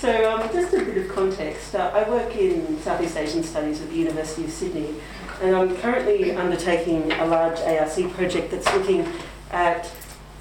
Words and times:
So, 0.00 0.30
um, 0.30 0.48
just 0.52 0.72
a 0.74 0.84
bit 0.84 0.96
of 0.96 1.12
context. 1.12 1.74
Uh, 1.74 1.90
I 1.92 2.08
work 2.08 2.36
in 2.36 2.80
Southeast 2.82 3.16
Asian 3.16 3.42
Studies 3.42 3.82
at 3.82 3.88
the 3.88 3.96
University 3.96 4.44
of 4.44 4.50
Sydney, 4.52 4.94
and 5.42 5.56
I'm 5.56 5.76
currently 5.78 6.36
undertaking 6.36 7.10
a 7.10 7.26
large 7.26 7.58
ARC 7.58 8.14
project 8.14 8.52
that's 8.52 8.72
looking 8.74 9.04
at 9.50 9.90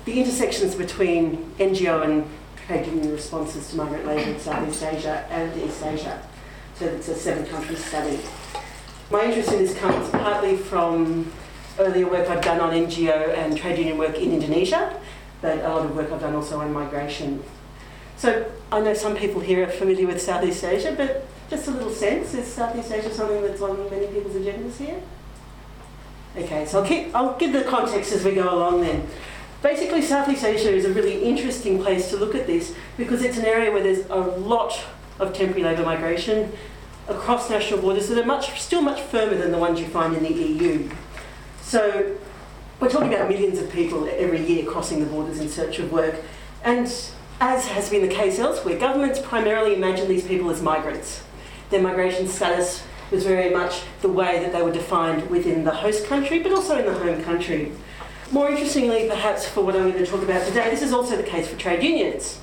the 0.06 0.20
intersections 0.20 0.76
between 0.76 1.52
NGO 1.58 2.06
and 2.06 2.30
trade 2.68 2.86
union 2.86 3.12
responses 3.12 3.68
to 3.72 3.78
migrant 3.78 4.06
labour 4.06 4.30
in 4.30 4.40
Southeast 4.40 4.84
Asia 4.84 5.26
and 5.32 5.60
East 5.60 5.84
Asia. 5.84 6.22
So, 6.76 6.86
it's 6.86 7.08
a 7.08 7.16
seven 7.16 7.44
country 7.48 7.78
study. 7.78 8.20
My 9.10 9.24
interest 9.24 9.52
in 9.54 9.58
this 9.58 9.76
comes 9.76 10.08
partly 10.12 10.56
from 10.56 11.32
earlier 11.80 12.08
work 12.08 12.30
I've 12.30 12.44
done 12.44 12.60
on 12.60 12.74
NGO 12.74 13.36
and 13.36 13.58
trade 13.58 13.80
union 13.80 13.98
work 13.98 14.20
in 14.20 14.34
Indonesia, 14.34 15.02
but 15.42 15.58
a 15.58 15.70
lot 15.70 15.84
of 15.84 15.96
work 15.96 16.12
I've 16.12 16.22
done 16.22 16.36
also 16.36 16.60
on 16.60 16.72
migration 16.72 17.44
so 18.18 18.52
I 18.72 18.82
know 18.82 18.94
some 18.94 19.16
people 19.16 19.42
here 19.42 19.64
are 19.64 19.72
familiar 19.72 20.08
with 20.08 20.22
Southeast 20.22 20.64
Asia, 20.64 20.94
but 20.98 21.28
just 21.50 21.68
a 21.68 21.72
little 21.72 21.92
sense, 21.92 22.34
is 22.34 22.52
Southeast 22.52 22.92
Asia 22.92 23.14
something 23.14 23.42
that's 23.42 23.62
on 23.62 23.90
many 23.90 24.08
people's 24.08 24.36
agendas 24.36 24.78
here? 24.78 25.02
Okay, 26.36 26.66
so 26.66 26.82
I'll, 26.82 26.88
keep, 26.88 27.16
I'll 27.16 27.38
give 27.38 27.54
the 27.54 27.64
context 27.64 28.12
as 28.12 28.24
we 28.26 28.34
go 28.36 28.54
along 28.54 28.82
then. 28.82 29.08
Basically, 29.64 30.02
Southeast 30.02 30.44
Asia 30.44 30.70
is 30.70 30.86
a 30.86 30.94
really 30.94 31.24
interesting 31.24 31.82
place 31.82 32.10
to 32.10 32.18
look 32.18 32.36
at 32.36 32.46
this 32.46 32.76
because 32.96 33.24
it's 33.24 33.38
an 33.38 33.46
area 33.46 33.72
where 33.72 33.82
there's 33.82 34.06
a 34.10 34.16
lot 34.16 34.80
of 35.20 35.34
temporary 35.34 35.64
labour 35.64 35.84
migration 35.84 36.52
across 37.08 37.50
national 37.50 37.82
borders 37.82 38.08
that 38.10 38.20
are 38.20 38.26
much, 38.26 38.60
still 38.60 38.82
much 38.82 39.02
firmer 39.02 39.36
than 39.36 39.52
the 39.52 39.58
ones 39.58 39.80
you 39.80 39.88
find 39.88 40.16
in 40.16 40.24
the 40.24 40.34
EU. 40.34 40.90
So 41.62 42.16
we're 42.80 42.90
talking 42.90 43.14
about 43.14 43.30
millions 43.30 43.60
of 43.60 43.72
people 43.72 44.08
every 44.08 44.46
year 44.46 44.66
crossing 44.66 45.00
the 45.00 45.06
borders 45.08 45.40
in 45.40 45.50
search 45.50 45.80
of 45.80 45.92
work. 45.92 46.16
And 46.64 46.92
as 47.40 47.68
has 47.68 47.90
been 47.90 48.02
the 48.02 48.14
case 48.14 48.40
elsewhere, 48.40 48.80
governments 48.80 49.20
primarily 49.20 49.76
imagine 49.76 50.08
these 50.08 50.26
people 50.26 50.50
as 50.50 50.62
migrants. 50.62 51.24
Their 51.70 51.82
migration 51.82 52.28
status 52.28 52.84
was 53.12 53.24
very 53.24 53.54
much 53.54 53.84
the 54.02 54.10
way 54.10 54.40
that 54.40 54.52
they 54.52 54.62
were 54.62 54.72
defined 54.72 55.30
within 55.30 55.64
the 55.64 55.72
host 55.72 56.06
country, 56.08 56.40
but 56.40 56.52
also 56.52 56.78
in 56.80 56.86
the 56.86 56.98
home 56.98 57.24
country. 57.24 57.72
More 58.32 58.50
interestingly, 58.50 59.08
perhaps 59.08 59.48
for 59.48 59.64
what 59.64 59.76
I'm 59.76 59.92
going 59.92 60.04
to 60.04 60.06
talk 60.06 60.22
about 60.22 60.46
today, 60.48 60.70
this 60.70 60.82
is 60.82 60.92
also 60.92 61.16
the 61.16 61.24
case 61.24 61.48
for 61.48 61.58
trade 61.58 61.84
unions. 61.84 62.40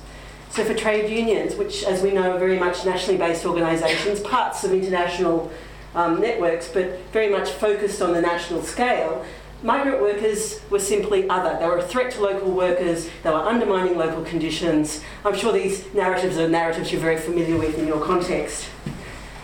So, 0.49 0.63
for 0.63 0.73
trade 0.73 1.11
unions, 1.11 1.55
which, 1.55 1.83
as 1.83 2.01
we 2.01 2.11
know, 2.11 2.31
are 2.31 2.39
very 2.39 2.57
much 2.57 2.85
nationally 2.85 3.17
based 3.17 3.45
organisations, 3.45 4.21
parts 4.21 4.63
of 4.63 4.71
international 4.71 5.51
um, 5.93 6.21
networks, 6.21 6.69
but 6.69 6.99
very 7.11 7.29
much 7.29 7.49
focused 7.49 8.01
on 8.01 8.13
the 8.13 8.21
national 8.21 8.63
scale, 8.63 9.25
migrant 9.63 10.01
workers 10.01 10.61
were 10.69 10.79
simply 10.79 11.27
other. 11.29 11.57
They 11.59 11.67
were 11.67 11.77
a 11.77 11.87
threat 11.87 12.11
to 12.13 12.21
local 12.21 12.51
workers, 12.51 13.09
they 13.23 13.29
were 13.29 13.35
undermining 13.35 13.97
local 13.97 14.23
conditions. 14.23 15.01
I'm 15.23 15.35
sure 15.35 15.51
these 15.51 15.91
narratives 15.93 16.37
are 16.37 16.47
narratives 16.47 16.91
you're 16.91 17.01
very 17.01 17.17
familiar 17.17 17.57
with 17.57 17.77
in 17.77 17.87
your 17.87 18.03
context. 18.03 18.67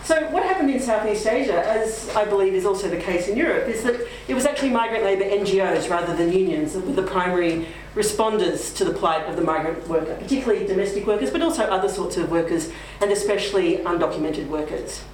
So, 0.04 0.28
what 0.30 0.42
happened 0.42 0.68
in 0.68 0.80
Southeast 0.80 1.26
Asia, 1.28 1.64
as 1.64 2.10
I 2.16 2.24
believe 2.24 2.54
is 2.54 2.66
also 2.66 2.88
the 2.88 2.96
case 2.96 3.28
in 3.28 3.36
Europe, 3.36 3.68
is 3.68 3.84
that 3.84 4.00
it 4.26 4.34
was 4.34 4.44
actually 4.44 4.70
migrant 4.70 5.04
labour 5.04 5.24
NGOs 5.24 5.88
rather 5.88 6.16
than 6.16 6.32
unions 6.32 6.72
that 6.72 6.84
were 6.84 6.92
the 6.92 7.04
primary 7.04 7.68
responders 7.94 8.74
to 8.76 8.84
the 8.84 8.92
plight 8.92 9.24
of 9.26 9.36
the 9.36 9.42
migrant 9.42 9.86
worker, 9.86 10.16
particularly 10.16 10.66
domestic 10.66 11.06
workers, 11.06 11.30
but 11.30 11.40
also 11.40 11.62
other 11.64 11.88
sorts 11.88 12.16
of 12.16 12.32
workers, 12.32 12.72
and 13.00 13.12
especially 13.12 13.78
undocumented 13.78 14.48
workers. 14.48 15.04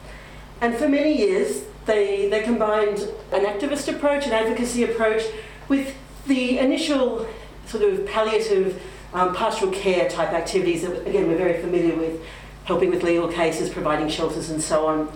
And 0.63 0.75
for 0.75 0.89
many 0.89 1.17
years, 1.17 1.65
they, 1.89 2.29
they 2.29 2.43
combined 2.43 3.01
an 3.33 3.45
activist 3.45 3.93
approach, 3.93 4.27
an 4.27 4.33
advocacy 4.33 4.85
approach, 4.85 5.23
with 5.69 5.97
the 6.29 6.59
initial 6.59 7.27
sort 7.67 7.83
of 7.83 8.07
palliative 8.07 8.81
um, 9.13 9.35
pastoral 9.35 9.73
care 9.73 10.09
type 10.09 10.31
activities 10.31 10.83
that, 10.83 11.07
again, 11.07 11.27
we're 11.27 11.37
very 11.37 11.61
familiar 11.61 11.97
with, 11.97 12.23
helping 12.65 12.91
with 12.91 13.03
legal 13.03 13.27
cases, 13.27 13.71
providing 13.71 14.09
shelters, 14.09 14.51
and 14.51 14.63
so 14.63 14.87
on. 14.87 15.11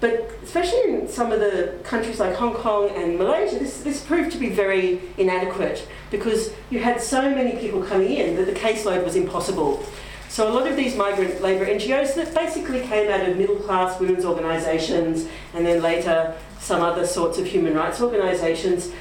But 0.00 0.30
especially 0.44 0.82
in 0.84 1.08
some 1.08 1.32
of 1.32 1.40
the 1.40 1.78
countries 1.82 2.20
like 2.20 2.34
Hong 2.36 2.54
Kong 2.54 2.90
and 2.90 3.18
Malaysia, 3.18 3.58
this, 3.58 3.80
this 3.80 4.04
proved 4.04 4.30
to 4.32 4.38
be 4.38 4.48
very 4.48 5.00
inadequate 5.16 5.86
because 6.10 6.52
you 6.70 6.80
had 6.80 7.00
so 7.00 7.22
many 7.22 7.58
people 7.58 7.82
coming 7.82 8.12
in 8.12 8.36
that 8.36 8.46
the 8.46 8.52
caseload 8.52 9.04
was 9.04 9.16
impossible. 9.16 9.84
So 10.28 10.46
a 10.46 10.52
lot 10.52 10.66
of 10.66 10.76
these 10.76 10.94
migrant 10.94 11.40
labour 11.40 11.66
NGOs 11.66 12.14
that 12.14 12.34
basically 12.34 12.80
came 12.82 13.10
out 13.10 13.26
of 13.26 13.36
middle 13.36 13.56
class 13.56 13.98
women's 13.98 14.24
organisations 14.24 15.26
and 15.54 15.64
then 15.64 15.82
later 15.82 16.36
some 16.60 16.82
other 16.82 17.06
sorts 17.06 17.38
of 17.38 17.46
human 17.46 17.74
rights 17.74 18.00
organisations 18.00 18.92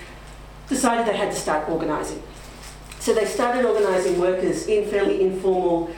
decided 0.70 1.06
they 1.06 1.18
had 1.18 1.32
to 1.32 1.38
start 1.38 1.70
organising. 1.70 2.24
So 3.00 3.14
they 3.14 3.26
started 3.26 3.66
organising 3.66 4.20
workers 4.20 4.68
in 4.68 4.90
fairly 4.90 5.22
informal 5.22 5.90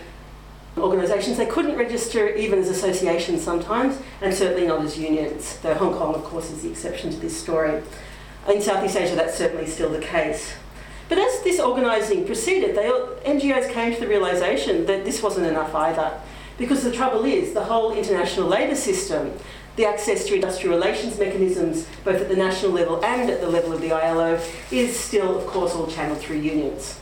organisations. 0.78 1.38
They 1.38 1.46
couldn't 1.46 1.76
register 1.76 2.30
even 2.36 2.60
as 2.60 2.70
associations 2.70 3.44
sometimes, 3.44 4.00
and 4.22 4.34
certainly 4.34 4.68
not 4.68 4.82
as 4.84 4.98
unions, 4.98 5.58
though 5.62 5.74
Hong 5.74 5.94
Kong, 5.94 6.16
of 6.16 6.24
course, 6.24 6.52
is 6.52 6.64
the 6.64 6.72
exception 6.72 7.12
to 7.12 7.18
this 7.18 7.36
story. 7.40 7.82
In 8.48 8.62
Southeast 8.62 8.96
Asia, 8.96 9.16
that's 9.16 9.38
certainly 9.38 9.68
still 9.68 9.90
the 9.90 10.00
case. 10.00 10.54
But 11.10 11.18
as 11.18 11.42
this 11.42 11.60
organising 11.60 12.26
proceeded, 12.26 12.76
they, 12.76 12.88
NGOs 13.26 13.72
came 13.72 13.94
to 13.94 14.00
the 14.00 14.08
realisation 14.08 14.86
that 14.86 15.04
this 15.04 15.22
wasn't 15.22 15.48
enough 15.48 15.74
either. 15.74 16.22
Because 16.58 16.84
the 16.84 16.92
trouble 16.92 17.26
is, 17.26 17.54
the 17.54 17.64
whole 17.64 17.94
international 17.94 18.48
labour 18.48 18.76
system, 18.76 19.34
the 19.76 19.86
access 19.86 20.26
to 20.26 20.36
industrial 20.36 20.76
relations 20.76 21.18
mechanisms, 21.18 21.88
both 22.04 22.22
at 22.22 22.30
the 22.30 22.36
national 22.36 22.74
level 22.74 23.04
and 23.04 23.30
at 23.30 23.42
the 23.42 23.50
level 23.50 23.74
of 23.74 23.82
the 23.82 23.92
ILO, 23.92 24.40
is 24.72 24.98
still, 24.98 25.38
of 25.38 25.48
course, 25.48 25.74
all 25.74 25.88
channeled 25.88 26.20
through 26.20 26.38
unions. 26.38 27.00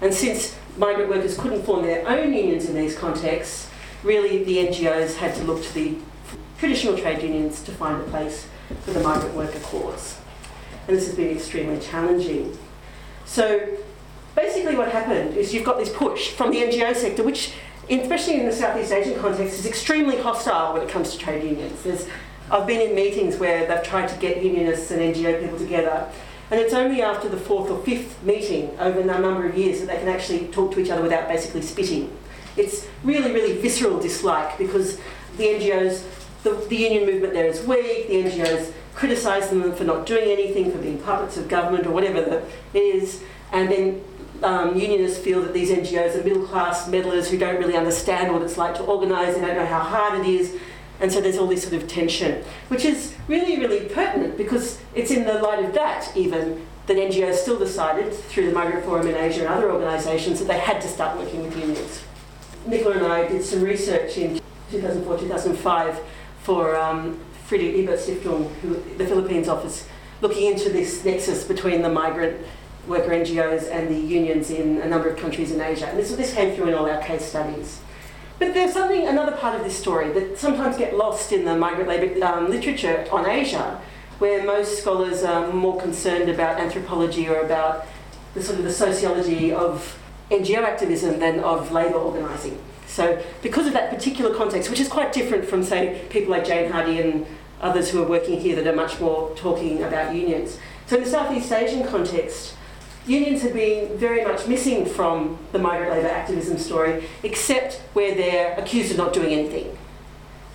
And 0.00 0.14
since 0.14 0.56
migrant 0.76 1.10
workers 1.10 1.36
couldn't 1.36 1.64
form 1.64 1.84
their 1.84 2.06
own 2.06 2.32
unions 2.32 2.66
in 2.66 2.76
these 2.76 2.96
contexts, 2.96 3.68
really 4.04 4.44
the 4.44 4.68
NGOs 4.68 5.16
had 5.16 5.34
to 5.36 5.42
look 5.42 5.62
to 5.64 5.74
the 5.74 5.96
traditional 6.58 6.96
trade 6.96 7.22
unions 7.22 7.62
to 7.62 7.72
find 7.72 8.00
a 8.00 8.04
place 8.04 8.46
for 8.84 8.92
the 8.92 9.00
migrant 9.00 9.34
worker 9.34 9.58
cause. 9.60 10.18
And 10.86 10.96
this 10.96 11.06
has 11.06 11.16
been 11.16 11.34
extremely 11.34 11.80
challenging. 11.80 12.56
So 13.28 13.68
basically, 14.34 14.74
what 14.74 14.90
happened 14.90 15.36
is 15.36 15.52
you've 15.52 15.64
got 15.64 15.78
this 15.78 15.90
push 15.90 16.30
from 16.30 16.50
the 16.50 16.62
NGO 16.62 16.96
sector, 16.96 17.22
which, 17.22 17.52
especially 17.90 18.40
in 18.40 18.46
the 18.46 18.52
Southeast 18.52 18.90
Asian 18.90 19.20
context, 19.20 19.58
is 19.58 19.66
extremely 19.66 20.16
hostile 20.16 20.72
when 20.72 20.82
it 20.82 20.88
comes 20.88 21.12
to 21.12 21.18
trade 21.18 21.44
unions. 21.44 21.82
There's, 21.82 22.08
I've 22.50 22.66
been 22.66 22.80
in 22.80 22.96
meetings 22.96 23.36
where 23.36 23.66
they've 23.66 23.84
tried 23.84 24.08
to 24.08 24.16
get 24.18 24.42
unionists 24.42 24.90
and 24.90 25.00
NGO 25.02 25.42
people 25.42 25.58
together, 25.58 26.10
and 26.50 26.58
it's 26.58 26.72
only 26.72 27.02
after 27.02 27.28
the 27.28 27.36
fourth 27.36 27.70
or 27.70 27.78
fifth 27.84 28.22
meeting 28.22 28.74
over 28.80 28.98
a 29.00 29.04
number 29.04 29.46
of 29.46 29.56
years 29.56 29.80
that 29.80 29.88
they 29.88 29.98
can 29.98 30.08
actually 30.08 30.48
talk 30.48 30.72
to 30.72 30.80
each 30.80 30.90
other 30.90 31.02
without 31.02 31.28
basically 31.28 31.60
spitting. 31.60 32.10
It's 32.56 32.88
really, 33.04 33.30
really 33.32 33.60
visceral 33.60 34.00
dislike 34.00 34.56
because 34.56 34.96
the 35.36 35.44
NGOs, 35.44 36.02
the, 36.44 36.54
the 36.70 36.76
union 36.76 37.04
movement 37.04 37.34
there 37.34 37.46
is 37.46 37.64
weak, 37.66 38.08
the 38.08 38.24
NGOs 38.24 38.72
criticise 38.98 39.48
them 39.48 39.72
for 39.72 39.84
not 39.84 40.06
doing 40.06 40.28
anything, 40.28 40.72
for 40.72 40.78
being 40.78 40.98
puppets 40.98 41.36
of 41.36 41.48
government 41.48 41.86
or 41.86 41.92
whatever 41.92 42.20
that 42.20 42.42
is, 42.74 43.22
and 43.52 43.70
then 43.70 44.04
um, 44.42 44.76
unionists 44.76 45.18
feel 45.18 45.40
that 45.40 45.54
these 45.54 45.70
NGOs 45.70 46.16
are 46.16 46.24
middle 46.24 46.44
class 46.44 46.88
meddlers 46.88 47.30
who 47.30 47.38
don't 47.38 47.58
really 47.58 47.76
understand 47.76 48.32
what 48.32 48.42
it's 48.42 48.58
like 48.58 48.74
to 48.74 48.82
organise, 48.82 49.36
they 49.36 49.40
don't 49.40 49.54
know 49.54 49.66
how 49.66 49.78
hard 49.78 50.18
it 50.18 50.26
is, 50.26 50.56
and 50.98 51.12
so 51.12 51.20
there's 51.20 51.38
all 51.38 51.46
this 51.46 51.62
sort 51.62 51.80
of 51.80 51.88
tension, 51.88 52.44
which 52.66 52.84
is 52.84 53.14
really, 53.28 53.56
really 53.60 53.88
pertinent 53.88 54.36
because 54.36 54.80
it's 54.96 55.12
in 55.12 55.24
the 55.24 55.34
light 55.34 55.64
of 55.64 55.72
that, 55.74 56.10
even, 56.16 56.66
that 56.88 56.96
NGOs 56.96 57.34
still 57.34 57.58
decided, 57.58 58.12
through 58.12 58.46
the 58.46 58.52
Migrant 58.52 58.84
Forum 58.84 59.06
in 59.06 59.14
Asia 59.14 59.42
and 59.42 59.48
other 59.48 59.70
organisations, 59.70 60.40
that 60.40 60.48
they 60.48 60.58
had 60.58 60.80
to 60.80 60.88
start 60.88 61.16
working 61.16 61.44
with 61.44 61.56
unions. 61.56 62.02
Nicola 62.66 62.96
and 62.96 63.06
I 63.06 63.28
did 63.28 63.44
some 63.44 63.62
research 63.62 64.18
in 64.18 64.40
2004 64.72 65.18
2005 65.18 66.00
for 66.42 66.76
um, 66.76 67.20
Friedrich 67.48 67.76
Ebert 67.76 67.98
Stiftung, 67.98 68.52
who, 68.56 68.74
the 68.98 69.06
Philippines 69.06 69.48
office, 69.48 69.88
looking 70.20 70.52
into 70.52 70.68
this 70.68 71.02
nexus 71.02 71.44
between 71.44 71.80
the 71.80 71.88
migrant 71.88 72.44
worker 72.86 73.08
NGOs 73.08 73.70
and 73.70 73.88
the 73.88 73.98
unions 73.98 74.50
in 74.50 74.82
a 74.82 74.86
number 74.86 75.08
of 75.08 75.16
countries 75.16 75.50
in 75.50 75.58
Asia. 75.58 75.86
And 75.86 75.98
this, 75.98 76.14
this 76.14 76.34
came 76.34 76.54
through 76.54 76.68
in 76.68 76.74
all 76.74 76.88
our 76.88 77.00
case 77.00 77.24
studies. 77.24 77.80
But 78.38 78.52
there's 78.52 78.74
something, 78.74 79.08
another 79.08 79.32
part 79.32 79.54
of 79.54 79.64
this 79.64 79.76
story 79.78 80.12
that 80.12 80.38
sometimes 80.38 80.76
get 80.76 80.94
lost 80.94 81.32
in 81.32 81.46
the 81.46 81.56
migrant 81.56 81.88
labour 81.88 82.22
um, 82.22 82.50
literature 82.50 83.06
on 83.10 83.24
Asia, 83.24 83.80
where 84.18 84.44
most 84.44 84.80
scholars 84.80 85.24
are 85.24 85.50
more 85.50 85.80
concerned 85.80 86.28
about 86.28 86.60
anthropology 86.60 87.30
or 87.30 87.40
about 87.40 87.86
the 88.34 88.42
sort 88.42 88.58
of 88.58 88.64
the 88.64 88.72
sociology 88.72 89.52
of 89.52 89.98
NGO 90.30 90.58
activism 90.58 91.18
than 91.18 91.40
of 91.40 91.72
labour 91.72 91.96
organising. 91.96 92.58
So, 92.86 93.22
because 93.42 93.66
of 93.66 93.74
that 93.74 93.90
particular 93.90 94.34
context, 94.34 94.70
which 94.70 94.80
is 94.80 94.88
quite 94.88 95.12
different 95.12 95.44
from, 95.44 95.62
say, 95.62 96.04
people 96.08 96.30
like 96.30 96.44
Jane 96.44 96.72
Hardy 96.72 97.00
and 97.00 97.26
others 97.60 97.90
who 97.90 98.02
are 98.02 98.06
working 98.06 98.40
here 98.40 98.56
that 98.56 98.66
are 98.66 98.76
much 98.76 99.00
more 99.00 99.34
talking 99.36 99.82
about 99.82 100.14
unions. 100.14 100.58
So, 100.86 100.96
in 100.96 101.04
the 101.04 101.10
Southeast 101.10 101.52
Asian 101.52 101.86
context, 101.86 102.54
unions 103.06 103.42
have 103.42 103.54
been 103.54 103.96
very 103.98 104.24
much 104.24 104.46
missing 104.46 104.84
from 104.84 105.38
the 105.52 105.58
migrant 105.58 105.92
labour 105.92 106.08
activism 106.08 106.58
story, 106.58 107.04
except 107.22 107.74
where 107.94 108.14
they're 108.14 108.58
accused 108.58 108.90
of 108.92 108.96
not 108.98 109.12
doing 109.12 109.32
anything. 109.32 109.76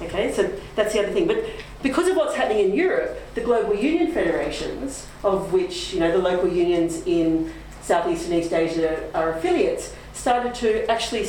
Okay, 0.02 0.32
so 0.32 0.52
that's 0.76 0.94
the 0.94 1.00
other 1.00 1.12
thing. 1.12 1.28
But 1.28 1.46
because 1.82 2.08
of 2.08 2.16
what's 2.16 2.36
happening 2.36 2.70
in 2.70 2.74
Europe, 2.74 3.20
the 3.36 3.42
global 3.42 3.76
union 3.76 4.12
federations, 4.12 5.08
of 5.24 5.54
which 5.54 5.94
you 5.94 6.00
know 6.00 6.12
the 6.12 6.18
local 6.18 6.50
unions 6.50 7.06
in 7.06 7.52
Southeast 7.82 8.26
and 8.26 8.36
East 8.36 8.54
Asia 8.54 9.10
are 9.14 9.34
affiliates, 9.34 9.94
started 10.14 10.54
to 10.56 10.90
actually 10.90 11.28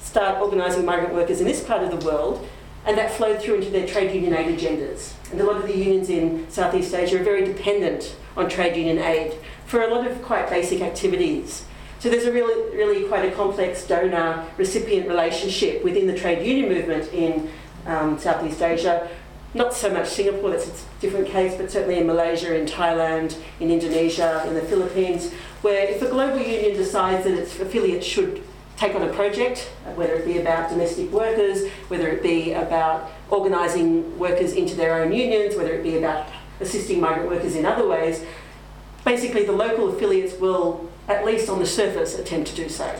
start 0.00 0.40
organising 0.40 0.84
migrant 0.84 1.14
workers 1.14 1.40
in 1.40 1.46
this 1.46 1.62
part 1.62 1.82
of 1.82 1.90
the 1.90 2.06
world, 2.06 2.46
and 2.86 2.96
that 2.96 3.12
flowed 3.12 3.42
through 3.42 3.56
into 3.56 3.70
their 3.70 3.86
trade 3.86 4.14
union 4.14 4.32
aid 4.32 4.58
agendas. 4.58 5.12
And 5.32 5.40
a 5.40 5.44
lot 5.44 5.56
of 5.56 5.66
the 5.66 5.76
unions 5.76 6.08
in 6.08 6.48
Southeast 6.48 6.94
Asia 6.94 7.20
are 7.20 7.24
very 7.24 7.44
dependent 7.44 8.14
on 8.36 8.48
trade 8.48 8.76
union 8.76 8.98
aid 8.98 9.34
for 9.66 9.82
a 9.82 9.92
lot 9.92 10.06
of 10.06 10.22
quite 10.22 10.48
basic 10.48 10.80
activities. 10.80 11.66
So 11.98 12.08
there's 12.08 12.26
a 12.26 12.32
really, 12.32 12.76
really 12.76 13.08
quite 13.08 13.24
a 13.24 13.34
complex 13.34 13.86
donor-recipient 13.86 15.08
relationship 15.08 15.82
within 15.82 16.06
the 16.06 16.16
trade 16.16 16.46
union 16.46 16.68
movement 16.68 17.12
in 17.12 17.50
um, 17.86 18.18
Southeast 18.18 18.62
Asia. 18.62 19.08
Not 19.54 19.74
so 19.74 19.90
much 19.90 20.08
Singapore, 20.08 20.50
that's 20.50 20.68
a 20.68 21.00
different 21.00 21.26
case, 21.26 21.56
but 21.56 21.70
certainly 21.70 21.98
in 21.98 22.06
Malaysia, 22.06 22.54
in 22.54 22.66
Thailand, 22.66 23.36
in 23.58 23.70
Indonesia, 23.70 24.44
in 24.46 24.54
the 24.54 24.60
Philippines, 24.60 25.32
where 25.62 25.88
if 25.88 26.02
a 26.02 26.08
global 26.08 26.38
union 26.38 26.76
decides 26.76 27.24
that 27.24 27.32
its 27.32 27.58
affiliates 27.58 28.06
should 28.06 28.42
take 28.76 28.94
on 28.94 29.02
a 29.02 29.12
project, 29.12 29.70
whether 29.94 30.14
it 30.14 30.24
be 30.24 30.38
about 30.38 30.70
domestic 30.70 31.10
workers, 31.10 31.66
whether 31.88 32.08
it 32.08 32.22
be 32.22 32.52
about 32.52 33.10
organising 33.30 34.18
workers 34.18 34.52
into 34.52 34.74
their 34.74 35.02
own 35.02 35.12
unions, 35.12 35.56
whether 35.56 35.72
it 35.72 35.82
be 35.82 35.96
about 35.96 36.28
assisting 36.60 37.00
migrant 37.00 37.28
workers 37.28 37.56
in 37.56 37.64
other 37.64 37.86
ways, 37.86 38.24
basically 39.04 39.44
the 39.44 39.52
local 39.52 39.88
affiliates 39.88 40.38
will, 40.38 40.90
at 41.08 41.24
least 41.24 41.48
on 41.48 41.58
the 41.58 41.66
surface, 41.66 42.18
attempt 42.18 42.50
to 42.50 42.56
do 42.56 42.68
so. 42.68 42.98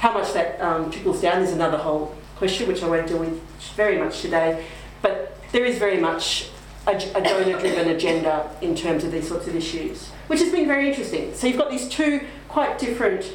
How 0.00 0.12
much 0.12 0.32
that 0.32 0.60
um, 0.60 0.90
trickles 0.90 1.20
down 1.20 1.42
is 1.42 1.52
another 1.52 1.76
whole 1.76 2.16
question, 2.36 2.66
which 2.66 2.82
I 2.82 2.88
won't 2.88 3.06
deal 3.06 3.18
with 3.18 3.40
very 3.74 3.98
much 3.98 4.22
today, 4.22 4.64
but 5.02 5.36
there 5.52 5.64
is 5.64 5.78
very 5.78 5.98
much 5.98 6.48
a, 6.86 6.96
a 7.14 7.22
donor-driven 7.22 7.88
agenda 7.88 8.50
in 8.62 8.74
terms 8.74 9.04
of 9.04 9.12
these 9.12 9.28
sorts 9.28 9.46
of 9.46 9.54
issues, 9.54 10.08
which 10.26 10.40
has 10.40 10.50
been 10.50 10.66
very 10.66 10.88
interesting. 10.88 11.34
So 11.34 11.46
you've 11.46 11.58
got 11.58 11.70
these 11.70 11.88
two 11.88 12.26
quite 12.48 12.78
different 12.78 13.30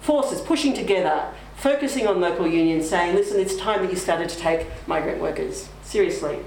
forces 0.00 0.40
pushing 0.40 0.74
together, 0.74 1.32
focusing 1.56 2.06
on 2.06 2.20
local 2.20 2.46
unions, 2.46 2.88
saying, 2.88 3.14
listen, 3.14 3.40
it's 3.40 3.56
time 3.56 3.82
that 3.82 3.90
you 3.90 3.96
started 3.96 4.28
to 4.28 4.36
take 4.38 4.66
migrant 4.86 5.20
workers 5.20 5.68
seriously. 5.82 6.38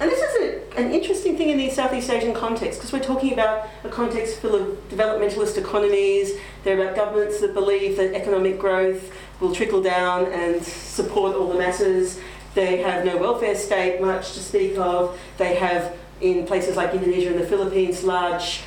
And 0.00 0.10
this 0.10 0.20
is 0.20 0.34
a, 0.74 0.80
an 0.80 0.92
interesting 0.92 1.36
thing 1.36 1.50
in 1.50 1.58
the 1.58 1.70
Southeast 1.70 2.10
Asian 2.10 2.34
context 2.34 2.78
because 2.78 2.92
we're 2.92 3.00
talking 3.00 3.32
about 3.32 3.68
a 3.84 3.88
context 3.88 4.40
full 4.40 4.54
of 4.54 4.88
developmentalist 4.88 5.58
economies. 5.58 6.32
They're 6.64 6.80
about 6.80 6.96
governments 6.96 7.40
that 7.40 7.54
believe 7.54 7.96
that 7.96 8.14
economic 8.14 8.58
growth 8.58 9.12
will 9.40 9.54
trickle 9.54 9.82
down 9.82 10.26
and 10.26 10.62
support 10.62 11.36
all 11.36 11.48
the 11.48 11.58
masses. 11.58 12.20
They 12.54 12.78
have 12.78 13.04
no 13.04 13.16
welfare 13.16 13.54
state 13.54 14.00
much 14.00 14.32
to 14.32 14.40
speak 14.40 14.76
of. 14.78 15.18
They 15.38 15.54
have, 15.56 15.96
in 16.20 16.46
places 16.46 16.76
like 16.76 16.94
Indonesia 16.94 17.30
and 17.30 17.40
the 17.40 17.46
Philippines, 17.46 18.04
large 18.04 18.62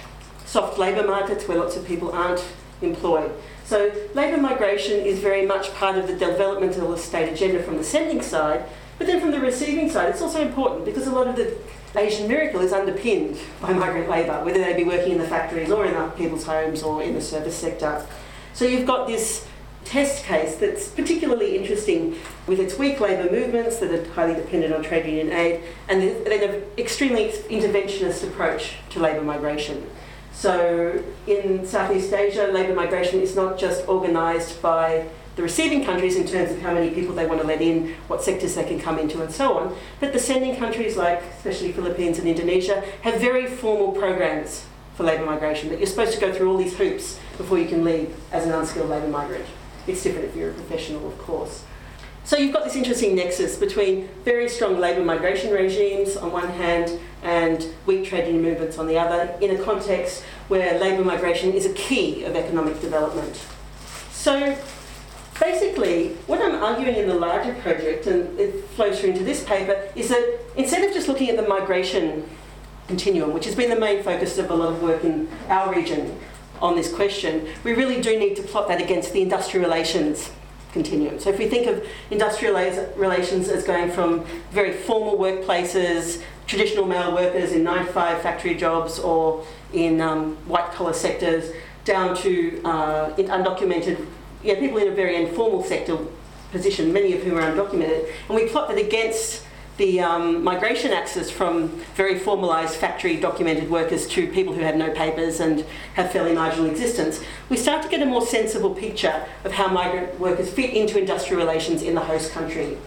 soft 0.46 0.78
labour 0.78 1.06
markets 1.08 1.48
where 1.48 1.58
lots 1.58 1.76
of 1.76 1.86
people 1.86 2.12
aren't 2.12 2.44
employed. 2.82 3.32
So 3.66 3.92
labour 4.14 4.38
migration 4.38 5.00
is 5.00 5.20
very 5.20 5.46
much 5.46 5.74
part 5.74 5.98
of 5.98 6.08
the 6.08 6.16
developmental 6.16 6.96
state 6.98 7.34
agenda 7.34 7.64
from 7.64 7.78
the 7.78 7.84
sending 7.84 8.22
side, 8.22 8.64
but 9.00 9.08
then 9.08 9.20
from 9.20 9.32
the 9.32 9.40
receiving 9.40 9.90
side, 9.90 10.10
it's 10.10 10.22
also 10.22 10.42
important 10.42 10.86
because 10.86 11.08
a 11.08 11.12
lot 11.12 11.28
of 11.28 11.36
the 11.36 11.58
Asian 11.96 12.28
miracle 12.28 12.62
is 12.62 12.72
underpinned 12.72 13.38
by 13.62 13.74
migrant 13.74 14.10
labour, 14.10 14.44
whether 14.46 14.60
they 14.60 14.74
be 14.74 14.84
working 14.84 15.14
in 15.14 15.18
the 15.18 15.28
factories 15.28 15.72
or 15.72 15.86
in 15.86 15.96
other 15.96 16.12
people's 16.16 16.46
homes 16.46 16.84
or 16.84 17.02
in 17.02 17.16
the 17.16 17.22
service 17.22 17.56
sector. 17.56 18.06
So 18.54 18.66
you've 18.66 18.86
got 18.86 19.08
this 19.08 19.48
test 19.84 20.26
case 20.26 20.56
that's 20.56 20.88
particularly 20.90 21.58
interesting 21.58 22.16
with 22.48 22.60
its 22.60 22.78
weak 22.78 23.00
labour 23.00 23.32
movements 23.32 23.78
that 23.78 23.92
are 23.92 24.12
highly 24.14 24.34
dependent 24.34 24.74
on 24.74 24.84
trade 24.84 25.06
union 25.06 25.32
aid 25.32 25.62
and 25.88 26.02
then 26.02 26.44
an 26.50 26.64
extremely 26.78 27.30
interventionist 27.50 28.24
approach 28.28 28.76
to 28.90 29.00
labour 29.00 29.22
migration. 29.22 29.88
So 30.36 31.02
in 31.28 31.66
Southeast 31.66 32.14
Asia, 32.14 32.48
labour 32.48 32.76
migration 32.76 33.22
is 33.22 33.36
not 33.36 33.58
just 33.58 33.88
organised 33.88 34.62
by 34.62 35.08
the 35.38 35.42
receiving 35.42 35.84
countries 35.84 36.18
in 36.18 36.28
terms 36.28 36.52
of 36.52 36.62
how 36.62 36.74
many 36.74 36.90
people 36.92 37.16
they 37.16 37.26
want 37.26 37.42
to 37.42 37.48
let 37.48 37.62
in, 37.62 37.96
what 38.08 38.22
sectors 38.22 38.56
they 38.56 38.64
can 38.64 38.80
come 38.80 39.00
into, 39.00 39.22
and 39.22 39.34
so 39.34 39.58
on. 39.58 39.76
But 40.00 40.14
the 40.14 40.20
sending 40.20 40.56
countries, 40.58 40.98
like 40.98 41.22
especially 41.38 41.72
Philippines 41.72 42.20
and 42.20 42.28
Indonesia, 42.28 42.84
have 43.02 43.20
very 43.20 43.48
formal 43.48 43.94
programs 43.94 44.66
for 44.96 45.04
labour 45.04 45.26
migration 45.26 45.70
that 45.70 45.80
you're 45.80 45.88
supposed 45.88 46.14
to 46.14 46.20
go 46.20 46.34
through 46.34 46.52
all 46.52 46.58
these 46.58 46.78
hoops 46.78 47.20
before 47.38 47.58
you 47.58 47.68
can 47.68 47.84
leave 47.84 48.16
as 48.32 48.46
an 48.46 48.52
unskilled 48.52 48.90
labour 48.90 49.08
migrant. 49.08 49.46
It's 49.88 50.04
different 50.04 50.28
if 50.28 50.36
you're 50.36 50.52
a 50.52 50.54
professional, 50.54 51.08
of 51.08 51.18
course. 51.18 51.64
So 52.26 52.38
you've 52.38 52.54
got 52.54 52.64
this 52.64 52.76
interesting 52.76 53.16
nexus 53.16 53.56
between 53.56 54.08
very 54.24 54.50
strong 54.50 54.80
labour 54.80 55.06
migration 55.06 55.54
regimes 55.54 56.18
on 56.18 56.32
one 56.32 56.50
hand 56.50 57.00
and 57.22 57.68
weak 57.86 58.08
trade 58.08 58.26
union 58.26 58.42
movements 58.42 58.80
on 58.80 58.88
the 58.88 58.98
other, 58.98 59.38
in 59.42 59.56
a 59.56 59.64
context 59.64 60.24
where 60.48 60.80
labour 60.80 61.04
migration 61.04 61.54
is 61.54 61.68
a 61.68 61.74
key 61.74 62.24
of 62.24 62.36
economic 62.36 62.82
development. 62.82 63.46
So 64.10 64.58
basically, 65.40 66.16
what 66.26 66.42
I'm 66.42 66.64
arguing 66.64 66.96
in 66.96 67.08
the 67.08 67.14
larger 67.14 67.54
project, 67.62 68.08
and 68.08 68.40
it 68.40 68.66
flows 68.70 69.00
through 69.00 69.12
into 69.12 69.24
this 69.24 69.44
paper, 69.44 69.88
is 69.96 70.10
that 70.10 70.40
instead 70.56 70.84
of 70.84 70.96
just 70.96 71.08
looking 71.08 71.30
at 71.30 71.36
the 71.36 71.48
migration 71.48 72.28
continuum, 72.88 73.34
which 73.34 73.46
has 73.46 73.54
been 73.54 73.70
the 73.70 73.80
main 73.80 74.02
focus 74.02 74.40
of 74.40 74.50
a 74.50 74.56
lot 74.56 74.70
of 74.70 74.82
work 74.82 75.04
in 75.04 75.30
our 75.48 75.72
region 75.72 76.20
on 76.60 76.76
this 76.76 76.92
question, 76.92 77.48
we 77.64 77.74
really 77.74 78.02
do 78.02 78.18
need 78.18 78.36
to 78.38 78.42
plot 78.42 78.68
that 78.68 78.82
against 78.82 79.14
the 79.14 79.22
industrial 79.22 79.64
relations 79.64 80.32
continuum. 80.76 81.18
So 81.22 81.30
if 81.30 81.40
we 81.40 81.48
think 81.48 81.68
of 81.68 81.88
industrial 82.12 82.54
relations 82.98 83.48
as 83.48 83.64
going 83.64 83.90
from 83.90 84.26
very 84.52 84.74
formal 84.74 85.18
workplaces, 85.18 86.22
traditional 86.48 86.86
male 86.86 87.14
workers 87.14 87.54
in 87.54 87.64
9 87.64 87.86
to 87.86 87.94
5 87.94 88.22
factory 88.22 88.56
jobs 88.56 89.00
or 89.00 89.46
in 89.72 90.02
um, 90.02 90.36
white 90.50 90.70
collar 90.74 90.92
sectors, 90.92 91.54
down 91.86 92.14
to 92.18 92.62
uh, 92.66 93.10
undocumented 93.16 94.06
yeah, 94.44 94.60
people 94.60 94.78
in 94.80 94.90
a 94.90 94.96
very 95.04 95.16
informal 95.16 95.64
sector 95.64 95.98
position, 96.52 96.92
many 96.92 97.14
of 97.14 97.24
whom 97.24 97.38
are 97.38 97.50
undocumented, 97.50 98.12
and 98.28 98.36
we 98.36 98.50
plot 98.50 98.68
that 98.68 98.78
against 98.78 99.45
the 99.78 100.00
um, 100.00 100.44
migration 100.44 100.92
axis 100.92 101.30
from 101.30 101.68
very 101.96 102.18
formalised 102.18 102.76
factory 102.76 103.18
documented 103.18 103.70
workers 103.70 104.08
to 104.08 104.28
people 104.28 104.54
who 104.54 104.62
have 104.62 104.76
no 104.76 104.90
papers 104.92 105.42
and 105.42 105.66
have 105.96 106.12
fairly 106.12 106.34
marginal 106.34 106.70
existence, 106.70 107.22
we 107.50 107.58
start 107.58 107.84
to 107.84 107.90
get 107.90 108.02
a 108.02 108.06
more 108.06 108.26
sensible 108.26 108.74
picture 108.74 109.26
of 109.44 109.52
how 109.52 109.68
migrant 109.68 110.18
workers 110.20 110.50
fit 110.50 110.74
into 110.74 110.98
industrial 110.98 111.46
relations 111.46 111.82
in 111.82 111.94
the 111.94 112.02
host 112.02 112.32
country. 112.32 112.78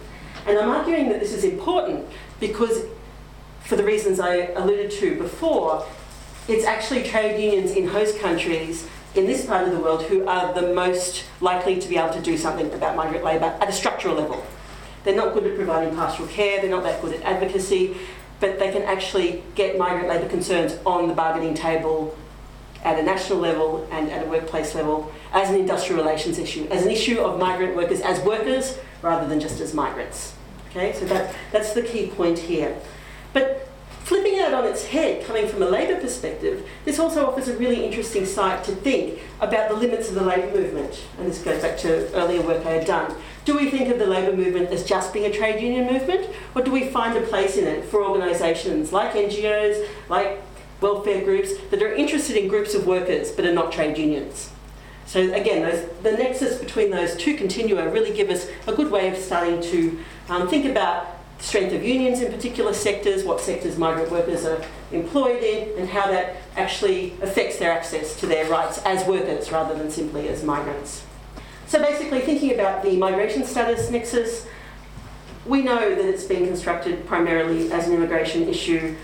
And 0.46 0.58
I'm 0.58 0.70
arguing 0.70 1.10
that 1.10 1.20
this 1.20 1.34
is 1.34 1.44
important 1.44 2.06
because, 2.40 2.84
for 3.64 3.76
the 3.76 3.84
reasons 3.84 4.18
I 4.18 4.46
alluded 4.52 4.90
to 4.92 5.16
before, 5.18 5.86
it's 6.48 6.64
actually 6.64 7.02
trade 7.02 7.38
unions 7.38 7.72
in 7.72 7.88
host 7.88 8.18
countries 8.18 8.88
in 9.14 9.26
this 9.26 9.44
part 9.44 9.66
of 9.66 9.74
the 9.74 9.80
world 9.80 10.04
who 10.04 10.26
are 10.26 10.54
the 10.54 10.72
most 10.72 11.24
likely 11.42 11.78
to 11.78 11.88
be 11.88 11.98
able 11.98 12.14
to 12.14 12.22
do 12.22 12.38
something 12.38 12.72
about 12.72 12.96
migrant 12.96 13.24
labour 13.24 13.58
at 13.60 13.68
a 13.68 13.72
structural 13.72 14.14
level. 14.14 14.42
They're 15.04 15.16
not 15.16 15.34
good 15.34 15.46
at 15.46 15.56
providing 15.56 15.94
pastoral 15.94 16.28
care, 16.28 16.60
they're 16.60 16.70
not 16.70 16.82
that 16.82 17.00
good 17.00 17.14
at 17.14 17.22
advocacy, 17.22 17.96
but 18.40 18.58
they 18.58 18.70
can 18.70 18.82
actually 18.82 19.42
get 19.54 19.78
migrant 19.78 20.08
labour 20.08 20.28
concerns 20.28 20.76
on 20.84 21.08
the 21.08 21.14
bargaining 21.14 21.54
table 21.54 22.16
at 22.84 22.98
a 22.98 23.02
national 23.02 23.38
level 23.38 23.88
and 23.90 24.10
at 24.10 24.26
a 24.26 24.28
workplace 24.28 24.74
level 24.74 25.12
as 25.32 25.50
an 25.50 25.56
industrial 25.56 26.00
relations 26.00 26.38
issue, 26.38 26.66
as 26.70 26.84
an 26.84 26.90
issue 26.90 27.18
of 27.18 27.38
migrant 27.38 27.74
workers 27.74 28.00
as 28.00 28.20
workers 28.20 28.78
rather 29.02 29.26
than 29.26 29.40
just 29.40 29.60
as 29.60 29.74
migrants. 29.74 30.34
Okay, 30.70 30.92
so 30.92 31.04
that, 31.06 31.34
that's 31.50 31.72
the 31.72 31.82
key 31.82 32.08
point 32.08 32.38
here. 32.38 32.76
But 33.32 33.68
Flipping 34.08 34.38
it 34.38 34.54
on 34.54 34.64
its 34.64 34.86
head, 34.86 35.22
coming 35.26 35.46
from 35.46 35.60
a 35.60 35.68
labour 35.68 36.00
perspective, 36.00 36.66
this 36.86 36.98
also 36.98 37.26
offers 37.26 37.46
a 37.48 37.54
really 37.58 37.84
interesting 37.84 38.24
site 38.24 38.64
to 38.64 38.74
think 38.74 39.20
about 39.38 39.68
the 39.68 39.76
limits 39.76 40.08
of 40.08 40.14
the 40.14 40.22
labour 40.22 40.50
movement. 40.58 41.04
And 41.18 41.28
this 41.28 41.42
goes 41.42 41.60
back 41.60 41.76
to 41.80 42.10
earlier 42.14 42.40
work 42.40 42.64
I 42.64 42.70
had 42.70 42.86
done. 42.86 43.14
Do 43.48 43.56
we 43.56 43.70
think 43.70 43.88
of 43.88 43.98
the 43.98 44.06
labour 44.06 44.36
movement 44.36 44.68
as 44.72 44.84
just 44.84 45.10
being 45.10 45.24
a 45.24 45.32
trade 45.32 45.58
union 45.62 45.90
movement? 45.90 46.28
Or 46.54 46.60
do 46.60 46.70
we 46.70 46.90
find 46.90 47.16
a 47.16 47.22
place 47.22 47.56
in 47.56 47.66
it 47.66 47.82
for 47.82 48.04
organisations 48.04 48.92
like 48.92 49.14
NGOs, 49.14 49.88
like 50.10 50.42
welfare 50.82 51.24
groups, 51.24 51.52
that 51.70 51.82
are 51.82 51.90
interested 51.90 52.36
in 52.36 52.46
groups 52.46 52.74
of 52.74 52.86
workers 52.86 53.32
but 53.32 53.46
are 53.46 53.54
not 53.54 53.72
trade 53.72 53.96
unions? 53.96 54.50
So 55.06 55.32
again, 55.32 55.62
those, 55.62 55.88
the 56.02 56.12
nexus 56.12 56.58
between 56.58 56.90
those 56.90 57.16
two 57.16 57.38
continua 57.38 57.88
really 57.88 58.14
give 58.14 58.28
us 58.28 58.50
a 58.66 58.74
good 58.74 58.90
way 58.90 59.08
of 59.08 59.16
starting 59.16 59.62
to 59.62 59.98
um, 60.28 60.46
think 60.46 60.66
about 60.66 61.06
strength 61.38 61.72
of 61.72 61.82
unions 61.82 62.20
in 62.20 62.30
particular 62.30 62.74
sectors, 62.74 63.24
what 63.24 63.40
sectors 63.40 63.78
migrant 63.78 64.12
workers 64.12 64.44
are 64.44 64.62
employed 64.92 65.42
in, 65.42 65.70
and 65.78 65.88
how 65.88 66.06
that 66.08 66.36
actually 66.54 67.14
affects 67.22 67.58
their 67.58 67.72
access 67.72 68.14
to 68.20 68.26
their 68.26 68.46
rights 68.50 68.76
as 68.84 69.08
workers 69.08 69.50
rather 69.50 69.74
than 69.74 69.90
simply 69.90 70.28
as 70.28 70.44
migrants. 70.44 71.02
So 71.68 71.78
basically 71.82 72.20
thinking 72.20 72.54
about 72.54 72.82
the 72.82 72.96
migration 72.96 73.44
status 73.44 73.90
nexus, 73.90 74.46
we 75.44 75.62
know 75.62 75.94
that 75.94 76.04
it's 76.04 76.24
been 76.24 76.46
constructed 76.46 77.06
primarily 77.06 77.70
as 77.70 77.86
an 77.86 77.92
immigration 77.92 78.48
issue 78.48 78.96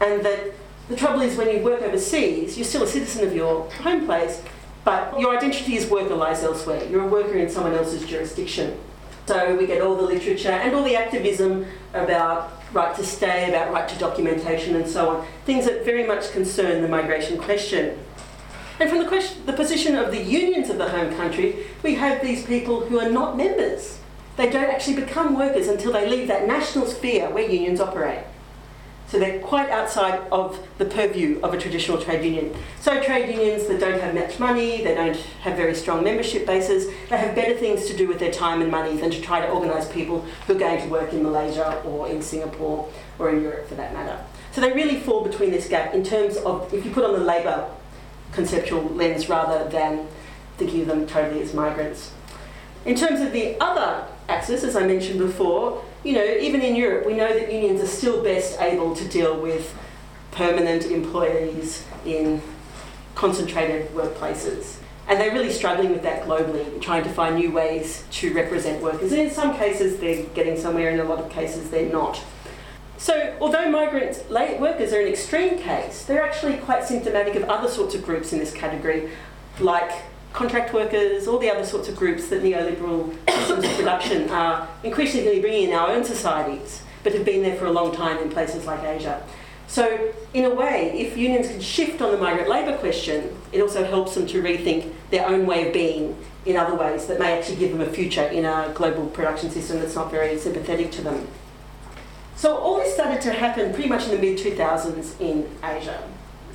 and 0.00 0.24
that 0.24 0.54
the 0.88 0.94
trouble 0.94 1.22
is 1.22 1.36
when 1.36 1.50
you 1.50 1.62
work 1.62 1.82
overseas, 1.82 2.56
you're 2.56 2.64
still 2.64 2.84
a 2.84 2.86
citizen 2.86 3.26
of 3.26 3.34
your 3.34 3.68
home 3.82 4.06
place, 4.06 4.42
but 4.84 5.18
your 5.18 5.36
identity 5.36 5.76
as 5.76 5.90
worker 5.90 6.14
lies 6.14 6.44
elsewhere. 6.44 6.84
You're 6.88 7.04
a 7.04 7.08
worker 7.08 7.34
in 7.34 7.50
someone 7.50 7.74
else's 7.74 8.06
jurisdiction. 8.06 8.78
So 9.26 9.56
we 9.56 9.66
get 9.66 9.80
all 9.80 9.96
the 9.96 10.02
literature 10.02 10.50
and 10.50 10.72
all 10.74 10.84
the 10.84 10.94
activism 10.94 11.66
about 11.94 12.62
right 12.72 12.94
to 12.94 13.04
stay, 13.04 13.48
about 13.48 13.72
right 13.72 13.88
to 13.88 13.98
documentation 13.98 14.76
and 14.76 14.86
so 14.86 15.08
on, 15.08 15.26
things 15.46 15.64
that 15.64 15.84
very 15.84 16.06
much 16.06 16.30
concern 16.30 16.82
the 16.82 16.88
migration 16.88 17.38
question. 17.38 17.98
And 18.80 18.90
from 18.90 18.98
the, 18.98 19.06
question, 19.06 19.46
the 19.46 19.52
position 19.52 19.94
of 19.96 20.10
the 20.10 20.22
unions 20.22 20.68
of 20.68 20.78
the 20.78 20.88
home 20.88 21.14
country, 21.14 21.66
we 21.82 21.94
have 21.94 22.22
these 22.22 22.44
people 22.44 22.86
who 22.86 22.98
are 22.98 23.10
not 23.10 23.36
members 23.36 23.98
they 24.36 24.50
don't 24.50 24.64
actually 24.64 24.96
become 24.96 25.36
workers 25.36 25.68
until 25.68 25.92
they 25.92 26.08
leave 26.08 26.28
that 26.28 26.46
national 26.46 26.86
sphere 26.86 27.30
where 27.30 27.48
unions 27.48 27.80
operate. 27.80 28.24
So 29.06 29.20
they're 29.20 29.38
quite 29.40 29.70
outside 29.70 30.26
of 30.32 30.66
the 30.78 30.86
purview 30.86 31.38
of 31.42 31.54
a 31.54 31.58
traditional 31.58 32.00
trade 32.00 32.24
union. 32.24 32.56
So 32.80 33.00
trade 33.00 33.32
unions 33.32 33.68
that 33.68 33.78
don't 33.78 34.00
have 34.00 34.14
much 34.14 34.40
money, 34.40 34.82
they 34.82 34.94
don't 34.94 35.16
have 35.42 35.56
very 35.56 35.74
strong 35.74 36.02
membership 36.02 36.46
bases, 36.46 36.86
they 37.10 37.18
have 37.18 37.36
better 37.36 37.54
things 37.54 37.86
to 37.86 37.96
do 37.96 38.08
with 38.08 38.18
their 38.18 38.32
time 38.32 38.60
and 38.60 38.72
money 38.72 38.96
than 38.96 39.10
to 39.10 39.20
try 39.20 39.40
to 39.40 39.48
organise 39.48 39.92
people 39.92 40.22
who 40.46 40.56
are 40.56 40.58
going 40.58 40.82
to 40.82 40.88
work 40.88 41.12
in 41.12 41.22
Malaysia 41.22 41.80
or 41.82 42.08
in 42.08 42.22
Singapore 42.22 42.90
or 43.20 43.30
in 43.30 43.40
Europe 43.40 43.68
for 43.68 43.76
that 43.76 43.92
matter. 43.92 44.18
So 44.50 44.60
they 44.60 44.72
really 44.72 44.98
fall 44.98 45.22
between 45.22 45.50
this 45.52 45.68
gap 45.68 45.94
in 45.94 46.02
terms 46.02 46.36
of 46.38 46.72
if 46.74 46.84
you 46.84 46.90
put 46.90 47.04
on 47.04 47.12
the 47.12 47.24
labour 47.24 47.68
conceptual 48.34 48.82
lens 48.82 49.28
rather 49.28 49.68
than 49.70 50.06
thinking 50.58 50.82
of 50.82 50.88
them 50.88 51.06
totally 51.06 51.42
as 51.42 51.54
migrants. 51.54 52.12
In 52.84 52.94
terms 52.94 53.20
of 53.20 53.32
the 53.32 53.56
other 53.60 54.06
axis, 54.28 54.62
as 54.62 54.76
I 54.76 54.86
mentioned 54.86 55.18
before, 55.18 55.82
you 56.02 56.12
know, 56.12 56.24
even 56.24 56.60
in 56.60 56.76
Europe, 56.76 57.06
we 57.06 57.14
know 57.14 57.32
that 57.32 57.50
unions 57.50 57.80
are 57.80 57.86
still 57.86 58.22
best 58.22 58.60
able 58.60 58.94
to 58.94 59.08
deal 59.08 59.40
with 59.40 59.74
permanent 60.32 60.86
employees 60.86 61.84
in 62.04 62.42
concentrated 63.14 63.88
workplaces. 63.94 64.76
And 65.06 65.20
they're 65.20 65.32
really 65.32 65.52
struggling 65.52 65.90
with 65.90 66.02
that 66.02 66.24
globally, 66.24 66.80
trying 66.80 67.04
to 67.04 67.10
find 67.10 67.36
new 67.36 67.52
ways 67.52 68.04
to 68.12 68.32
represent 68.34 68.82
workers. 68.82 69.12
And 69.12 69.20
in 69.20 69.30
some 69.30 69.54
cases, 69.56 69.98
they're 69.98 70.24
getting 70.34 70.58
somewhere, 70.58 70.90
in 70.90 71.00
a 71.00 71.04
lot 71.04 71.18
of 71.20 71.30
cases, 71.30 71.70
they're 71.70 71.92
not. 71.92 72.22
So, 72.96 73.36
although 73.40 73.70
migrant 73.70 74.30
late 74.30 74.60
workers 74.60 74.92
are 74.92 75.00
an 75.00 75.08
extreme 75.08 75.58
case, 75.58 76.04
they're 76.04 76.22
actually 76.22 76.58
quite 76.58 76.84
symptomatic 76.84 77.34
of 77.34 77.44
other 77.44 77.68
sorts 77.68 77.94
of 77.94 78.04
groups 78.04 78.32
in 78.32 78.38
this 78.38 78.52
category, 78.52 79.10
like 79.60 79.90
contract 80.32 80.72
workers, 80.72 81.28
all 81.28 81.38
the 81.38 81.50
other 81.50 81.64
sorts 81.64 81.88
of 81.88 81.96
groups 81.96 82.28
that 82.28 82.42
neoliberal 82.42 83.14
systems 83.30 83.64
of 83.64 83.70
production 83.76 84.28
are 84.30 84.68
increasingly 84.82 85.40
bringing 85.40 85.70
in 85.70 85.74
our 85.74 85.90
own 85.90 86.04
societies, 86.04 86.82
but 87.02 87.12
have 87.14 87.24
been 87.24 87.42
there 87.42 87.56
for 87.56 87.66
a 87.66 87.72
long 87.72 87.94
time 87.94 88.18
in 88.18 88.30
places 88.30 88.66
like 88.66 88.82
Asia. 88.82 89.22
So, 89.66 90.12
in 90.34 90.44
a 90.44 90.54
way, 90.54 90.92
if 90.98 91.16
unions 91.16 91.48
can 91.48 91.60
shift 91.60 92.00
on 92.02 92.12
the 92.12 92.18
migrant 92.18 92.48
labour 92.48 92.76
question, 92.78 93.36
it 93.52 93.60
also 93.60 93.84
helps 93.84 94.14
them 94.14 94.26
to 94.26 94.42
rethink 94.42 94.92
their 95.10 95.26
own 95.26 95.46
way 95.46 95.66
of 95.66 95.72
being 95.72 96.16
in 96.44 96.56
other 96.56 96.74
ways 96.74 97.06
that 97.06 97.18
may 97.18 97.38
actually 97.38 97.56
give 97.56 97.72
them 97.72 97.80
a 97.80 97.90
future 97.90 98.24
in 98.24 98.44
a 98.44 98.72
global 98.74 99.06
production 99.06 99.50
system 99.50 99.78
that's 99.80 99.94
not 99.94 100.10
very 100.10 100.38
sympathetic 100.38 100.90
to 100.92 101.02
them. 101.02 101.26
So, 102.36 102.56
all 102.56 102.76
this 102.76 102.94
started 102.94 103.20
to 103.22 103.32
happen 103.32 103.72
pretty 103.72 103.88
much 103.88 104.04
in 104.08 104.10
the 104.10 104.18
mid 104.18 104.38
2000s 104.38 105.20
in 105.20 105.48
Asia, 105.62 106.02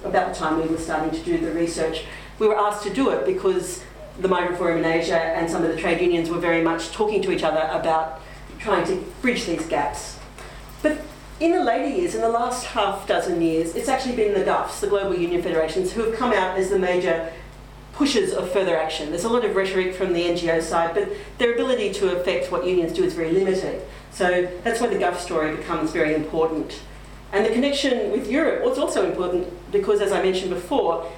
about 0.04 0.34
the 0.34 0.40
time 0.40 0.62
we 0.62 0.68
were 0.68 0.78
starting 0.78 1.12
to 1.12 1.24
do 1.26 1.38
the 1.38 1.52
research 1.52 2.04
we 2.40 2.48
were 2.48 2.58
asked 2.58 2.84
to 2.84 2.90
do 2.90 3.10
it 3.10 3.26
because 3.26 3.84
the 4.20 4.28
Migrant 4.28 4.58
Forum 4.58 4.80
in 4.80 4.86
Asia 4.86 5.20
and 5.20 5.50
some 5.50 5.64
of 5.64 5.72
the 5.72 5.80
trade 5.80 6.02
unions 6.02 6.30
were 6.30 6.40
very 6.40 6.62
much 6.62 6.92
talking 6.92 7.22
to 7.22 7.32
each 7.32 7.44
other 7.44 7.70
about 7.72 8.22
trying 8.60 8.86
to 8.88 8.96
bridge 9.22 9.46
these 9.46 9.66
gaps. 9.68 10.18
But 10.82 11.02
in 11.40 11.52
the 11.52 11.64
later 11.64 11.88
years, 11.88 12.16
in 12.16 12.22
the 12.22 12.30
last 12.30 12.66
half 12.68 13.08
dozen 13.08 13.42
years, 13.42 13.76
it's 13.76 13.88
actually 13.88 14.16
been 14.16 14.34
the 14.34 14.44
GUFs, 14.44 14.80
the 14.80 14.88
Global 14.88 15.16
Union 15.16 15.42
Federations, 15.42 15.94
who 15.94 16.04
have 16.04 16.16
come 16.16 16.34
out 16.34 16.58
as 16.58 16.70
the 16.70 16.80
major 16.80 17.32
pushers 17.94 18.34
of 18.34 18.52
further 18.52 18.78
action. 18.78 19.10
There's 19.10 19.26
a 19.26 19.30
lot 19.30 19.46
of 19.46 19.56
rhetoric 19.56 19.94
from 19.94 20.14
the 20.14 20.24
NGO 20.24 20.62
side, 20.62 20.94
but 20.94 21.10
their 21.38 21.54
ability 21.54 21.94
to 21.94 22.18
affect 22.18 22.52
what 22.52 22.66
unions 22.66 22.94
do 22.94 23.04
is 23.04 23.14
very 23.14 23.32
limited. 23.32 23.86
So 24.12 24.50
that's 24.64 24.82
why 24.82 24.88
the 24.88 24.98
GUF 24.98 25.20
story 25.20 25.56
becomes 25.56 25.92
very 25.92 26.14
important. 26.14 26.82
And 27.32 27.46
the 27.46 27.52
connection 27.52 28.12
with 28.12 28.30
Europe 28.30 28.64
was 28.64 28.78
also 28.78 29.10
important 29.10 29.48
because, 29.72 30.02
as 30.02 30.12
I 30.12 30.22
mentioned 30.22 30.50
before, 30.50 31.10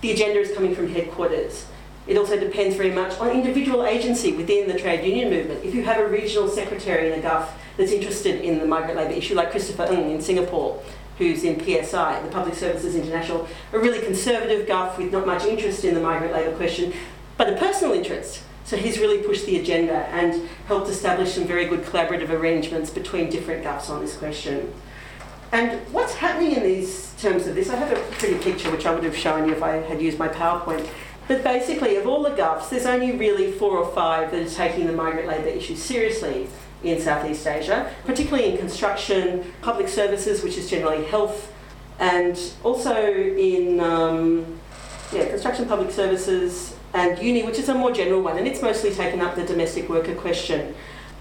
the 0.00 0.10
agenda 0.10 0.40
is 0.40 0.52
coming 0.52 0.74
from 0.74 0.88
headquarters. 0.88 1.66
It 2.06 2.18
also 2.18 2.38
depends 2.38 2.74
very 2.74 2.90
much 2.90 3.16
on 3.20 3.30
individual 3.30 3.86
agency 3.86 4.32
within 4.32 4.68
the 4.68 4.76
trade 4.76 5.04
union 5.06 5.30
movement. 5.30 5.64
If 5.64 5.72
you 5.72 5.84
have 5.84 5.98
a 5.98 6.06
regional 6.06 6.48
secretary 6.48 7.12
in 7.12 7.20
the 7.20 7.26
GUF 7.26 7.52
that's 7.76 7.92
interested 7.92 8.40
in 8.40 8.58
the 8.58 8.66
migrant 8.66 8.96
labour 8.96 9.12
issue, 9.12 9.36
like 9.36 9.52
Christopher 9.52 9.84
Ng 9.84 10.10
in 10.10 10.20
Singapore, 10.20 10.82
who's 11.18 11.44
in 11.44 11.60
PSI, 11.60 12.20
the 12.20 12.28
Public 12.28 12.54
Services 12.54 12.96
International, 12.96 13.46
a 13.72 13.78
really 13.78 14.04
conservative 14.04 14.66
GUF 14.66 14.98
with 14.98 15.12
not 15.12 15.26
much 15.26 15.44
interest 15.44 15.84
in 15.84 15.94
the 15.94 16.00
migrant 16.00 16.32
labour 16.32 16.56
question, 16.56 16.92
but 17.36 17.48
a 17.48 17.56
personal 17.56 17.94
interest. 17.94 18.42
So 18.64 18.76
he's 18.76 18.98
really 18.98 19.18
pushed 19.18 19.46
the 19.46 19.58
agenda 19.58 20.06
and 20.08 20.48
helped 20.66 20.88
establish 20.88 21.32
some 21.32 21.44
very 21.44 21.66
good 21.66 21.82
collaborative 21.82 22.30
arrangements 22.30 22.90
between 22.90 23.28
different 23.28 23.64
GUFs 23.64 23.90
on 23.90 24.00
this 24.00 24.16
question. 24.16 24.72
And 25.52 25.80
what's 25.92 26.14
happening 26.14 26.52
in 26.52 26.62
these 26.62 27.12
terms 27.20 27.46
of 27.46 27.54
this, 27.54 27.68
I 27.68 27.76
have 27.76 27.92
a 27.92 28.00
pretty 28.12 28.38
picture 28.38 28.70
which 28.70 28.86
I 28.86 28.94
would 28.94 29.04
have 29.04 29.16
shown 29.16 29.46
you 29.46 29.54
if 29.54 29.62
I 29.62 29.76
had 29.76 30.00
used 30.00 30.18
my 30.18 30.28
PowerPoint. 30.28 30.88
But 31.28 31.44
basically, 31.44 31.96
of 31.96 32.06
all 32.06 32.22
the 32.22 32.30
GUFs, 32.30 32.70
there's 32.70 32.86
only 32.86 33.12
really 33.12 33.52
four 33.52 33.76
or 33.76 33.92
five 33.94 34.30
that 34.30 34.46
are 34.46 34.50
taking 34.50 34.86
the 34.86 34.92
migrant 34.92 35.28
labour 35.28 35.48
issue 35.48 35.76
seriously 35.76 36.48
in 36.82 37.00
Southeast 37.00 37.46
Asia, 37.46 37.92
particularly 38.04 38.50
in 38.50 38.58
construction, 38.58 39.52
public 39.60 39.88
services, 39.88 40.42
which 40.42 40.56
is 40.56 40.68
generally 40.68 41.04
health, 41.04 41.52
and 41.98 42.38
also 42.64 42.96
in 42.96 43.78
um, 43.78 44.58
yeah, 45.12 45.28
construction, 45.28 45.66
public 45.66 45.90
services, 45.90 46.74
and 46.94 47.18
UNI, 47.18 47.44
which 47.44 47.58
is 47.58 47.68
a 47.68 47.74
more 47.74 47.92
general 47.92 48.22
one, 48.22 48.38
and 48.38 48.46
it's 48.46 48.62
mostly 48.62 48.92
taken 48.92 49.20
up 49.20 49.34
the 49.34 49.44
domestic 49.44 49.88
worker 49.88 50.14
question. 50.14 50.74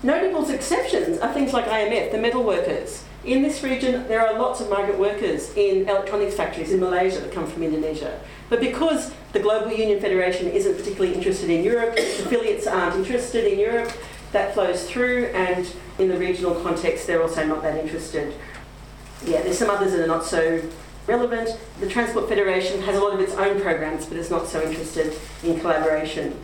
Notable 0.04 0.50
exceptions 0.50 1.20
are 1.20 1.34
things 1.34 1.54
like 1.54 1.66
IMF, 1.66 2.12
the 2.12 2.18
metal 2.18 2.44
workers. 2.44 3.04
In 3.24 3.44
this 3.44 3.62
region, 3.62 4.08
there 4.08 4.26
are 4.26 4.38
lots 4.40 4.60
of 4.60 4.70
migrant 4.70 5.00
workers 5.00 5.56
in 5.56 5.88
electronics 5.88 6.36
factories 6.36 6.72
in 6.72 6.80
Malaysia 6.80 7.20
that 7.20 7.32
come 7.32 7.46
from 7.46 7.62
Indonesia. 7.62 8.20
But 8.50 8.60
because 8.60 9.14
the 9.32 9.40
Global 9.40 9.72
Union 9.72 10.02
Federation 10.02 10.48
isn't 10.48 10.76
particularly 10.76 11.14
interested 11.14 11.52
in 11.52 11.64
Europe, 11.64 11.94
its 11.98 12.20
affiliates 12.20 12.66
aren't 12.66 12.96
interested 12.96 13.46
in 13.46 13.60
Europe, 13.60 13.92
that 14.32 14.54
flows 14.54 14.90
through, 14.90 15.26
and 15.28 15.72
in 16.00 16.08
the 16.08 16.18
regional 16.18 16.56
context, 16.62 17.06
they're 17.06 17.22
also 17.22 17.46
not 17.46 17.62
that 17.62 17.78
interested. 17.78 18.34
Yeah, 19.24 19.44
there's 19.44 19.60
some 19.60 19.70
others 19.70 19.92
that 19.92 20.02
are 20.02 20.08
not 20.08 20.26
so 20.26 20.64
relevant. 21.08 21.58
The 21.80 21.88
Transport 21.88 22.30
Federation 22.30 22.82
has 22.84 22.96
a 22.96 23.00
lot 23.00 23.14
of 23.14 23.20
its 23.20 23.34
own 23.34 23.62
programs, 23.62 24.06
but 24.06 24.18
is 24.18 24.30
not 24.30 24.48
so 24.48 24.62
interested 24.62 25.18
in 25.44 25.60
collaboration. 25.60 26.38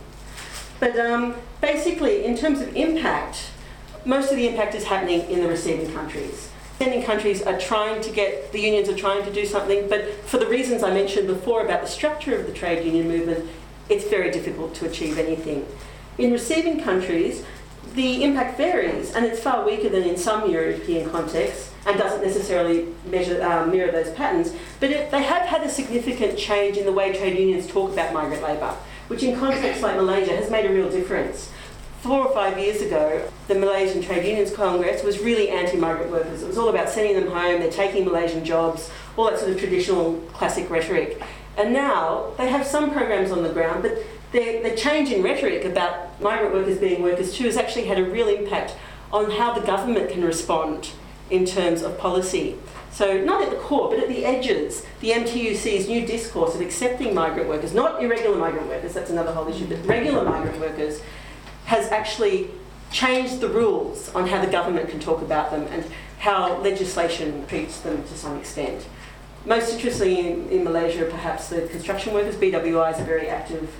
But 0.80 0.98
um, 0.98 1.36
basically, 1.60 2.24
in 2.24 2.36
terms 2.36 2.60
of 2.60 2.74
impact, 2.76 3.50
most 4.04 4.30
of 4.30 4.36
the 4.36 4.48
impact 4.48 4.74
is 4.74 4.84
happening 4.84 5.28
in 5.30 5.42
the 5.42 5.48
receiving 5.48 5.92
countries. 5.92 6.50
Sending 6.78 7.02
countries 7.02 7.42
are 7.42 7.58
trying 7.58 8.00
to 8.02 8.10
get, 8.10 8.52
the 8.52 8.60
unions 8.60 8.88
are 8.88 8.96
trying 8.96 9.24
to 9.24 9.32
do 9.32 9.44
something, 9.44 9.88
but 9.88 10.14
for 10.24 10.38
the 10.38 10.46
reasons 10.46 10.84
I 10.84 10.94
mentioned 10.94 11.26
before 11.26 11.64
about 11.64 11.80
the 11.80 11.88
structure 11.88 12.38
of 12.38 12.46
the 12.46 12.52
trade 12.52 12.84
union 12.84 13.08
movement, 13.08 13.48
it's 13.88 14.04
very 14.04 14.30
difficult 14.30 14.74
to 14.76 14.86
achieve 14.86 15.18
anything. 15.18 15.66
In 16.18 16.30
receiving 16.30 16.80
countries, 16.80 17.44
the 17.94 18.22
impact 18.22 18.56
varies, 18.56 19.12
and 19.14 19.24
it's 19.24 19.40
far 19.40 19.64
weaker 19.64 19.88
than 19.88 20.04
in 20.04 20.16
some 20.16 20.48
European 20.50 21.10
contexts, 21.10 21.72
and 21.88 21.98
doesn't 21.98 22.22
necessarily 22.22 22.86
measure, 23.06 23.42
uh, 23.42 23.66
mirror 23.66 23.90
those 23.90 24.10
patterns. 24.12 24.54
But 24.80 24.90
it, 24.90 25.10
they 25.10 25.22
have 25.22 25.42
had 25.42 25.62
a 25.62 25.68
significant 25.68 26.38
change 26.38 26.76
in 26.76 26.84
the 26.84 26.92
way 26.92 27.16
trade 27.16 27.38
unions 27.38 27.66
talk 27.66 27.92
about 27.92 28.12
migrant 28.12 28.42
labour, 28.42 28.76
which 29.08 29.22
in 29.22 29.38
contexts 29.38 29.82
like 29.82 29.96
Malaysia 29.96 30.36
has 30.36 30.50
made 30.50 30.66
a 30.66 30.72
real 30.72 30.90
difference 30.90 31.50
four 32.00 32.26
or 32.26 32.32
five 32.32 32.58
years 32.58 32.80
ago, 32.80 33.28
the 33.48 33.54
Malaysian 33.54 34.00
Trade 34.02 34.24
Unions 34.24 34.54
Congress 34.54 35.02
was 35.02 35.18
really 35.18 35.48
anti-migrant 35.48 36.12
workers. 36.12 36.42
It 36.42 36.46
was 36.46 36.56
all 36.56 36.68
about 36.68 36.88
sending 36.88 37.16
them 37.16 37.30
home, 37.30 37.60
they're 37.60 37.70
taking 37.70 38.04
Malaysian 38.04 38.44
jobs, 38.44 38.90
all 39.16 39.28
that 39.30 39.38
sort 39.38 39.50
of 39.50 39.58
traditional 39.58 40.14
classic 40.32 40.70
rhetoric. 40.70 41.20
And 41.56 41.72
now 41.72 42.32
they 42.38 42.48
have 42.48 42.64
some 42.64 42.92
programs 42.92 43.32
on 43.32 43.42
the 43.42 43.48
ground, 43.48 43.82
but 43.82 43.98
the 44.30 44.74
change 44.76 45.10
in 45.10 45.22
rhetoric 45.22 45.64
about 45.64 46.20
migrant 46.20 46.54
workers 46.54 46.78
being 46.78 47.02
workers 47.02 47.34
too 47.34 47.44
has 47.44 47.56
actually 47.56 47.86
had 47.86 47.98
a 47.98 48.04
real 48.04 48.28
impact 48.28 48.76
on 49.12 49.30
how 49.32 49.58
the 49.58 49.66
government 49.66 50.10
can 50.10 50.22
respond 50.22 50.90
in 51.30 51.44
terms 51.44 51.82
of 51.82 51.98
policy. 51.98 52.56
So, 52.90 53.18
not 53.18 53.42
at 53.42 53.50
the 53.50 53.56
core, 53.56 53.90
but 53.90 53.98
at 53.98 54.08
the 54.08 54.24
edges, 54.24 54.84
the 55.00 55.10
MTUC's 55.10 55.88
new 55.88 56.06
discourse 56.06 56.54
of 56.54 56.60
accepting 56.60 57.14
migrant 57.14 57.48
workers, 57.48 57.74
not 57.74 58.02
irregular 58.02 58.36
migrant 58.36 58.66
workers, 58.66 58.94
that's 58.94 59.10
another 59.10 59.32
whole 59.32 59.46
issue, 59.48 59.66
but 59.66 59.84
regular 59.86 60.24
migrant 60.24 60.58
workers, 60.58 61.00
has 61.66 61.92
actually 61.92 62.50
changed 62.90 63.40
the 63.40 63.48
rules 63.48 64.12
on 64.14 64.26
how 64.26 64.42
the 64.42 64.50
government 64.50 64.88
can 64.88 64.98
talk 64.98 65.20
about 65.20 65.50
them 65.50 65.66
and 65.70 65.84
how 66.18 66.56
legislation 66.62 67.46
treats 67.46 67.80
them 67.80 68.02
to 68.04 68.16
some 68.16 68.38
extent. 68.38 68.86
Most 69.44 69.72
interestingly, 69.72 70.18
in, 70.20 70.48
in 70.48 70.64
Malaysia, 70.64 71.04
perhaps 71.04 71.48
the 71.48 71.62
construction 71.62 72.12
workers, 72.12 72.36
BWI 72.36 72.94
is 72.94 73.00
a 73.00 73.04
very 73.04 73.28
active 73.28 73.70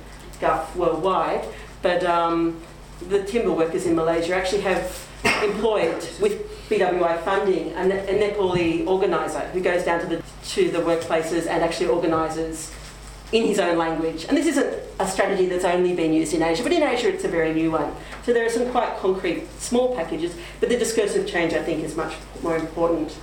GUF 0.41 0.77
worldwide, 0.77 1.45
but 1.83 2.05
um, 2.05 2.61
the 3.09 3.25
timber 3.25 3.53
workers 3.53 3.87
in 3.87 3.97
Malaysia 3.97 4.35
actually 4.35 4.63
have 4.63 5.09
employed 5.43 6.07
with 6.21 6.58
BWI 6.69 7.23
funding 7.25 7.73
a, 7.73 7.81
a 7.81 8.35
Nepali 8.35 8.87
organiser 8.87 9.41
who 9.53 9.61
goes 9.61 9.85
down 9.85 10.01
to 10.01 10.07
the, 10.07 10.23
to 10.51 10.71
the 10.71 10.79
workplaces 10.79 11.47
and 11.47 11.63
actually 11.63 11.89
organises 11.89 12.73
in 13.33 13.47
his 13.47 13.59
own 13.59 13.77
language. 13.77 14.25
And 14.29 14.37
this 14.37 14.47
isn't 14.47 14.75
a 14.99 15.07
strategy 15.07 15.47
that's 15.47 15.65
only 15.65 15.95
been 15.95 16.13
used 16.13 16.33
in 16.35 16.43
Asia, 16.43 16.63
but 16.63 16.73
in 16.73 16.83
Asia 16.83 17.09
it's 17.13 17.25
a 17.25 17.29
very 17.29 17.53
new 17.53 17.71
one. 17.71 17.95
So 18.25 18.33
there 18.33 18.45
are 18.45 18.51
some 18.51 18.71
quite 18.71 18.97
concrete 18.99 19.51
small 19.61 19.95
packages, 19.95 20.35
but 20.61 20.69
the 20.69 20.79
discursive 20.79 21.27
change 21.27 21.53
I 21.53 21.63
think 21.63 21.85
is 21.85 21.97
much 21.97 22.15
more 22.43 22.57
important. 22.57 23.17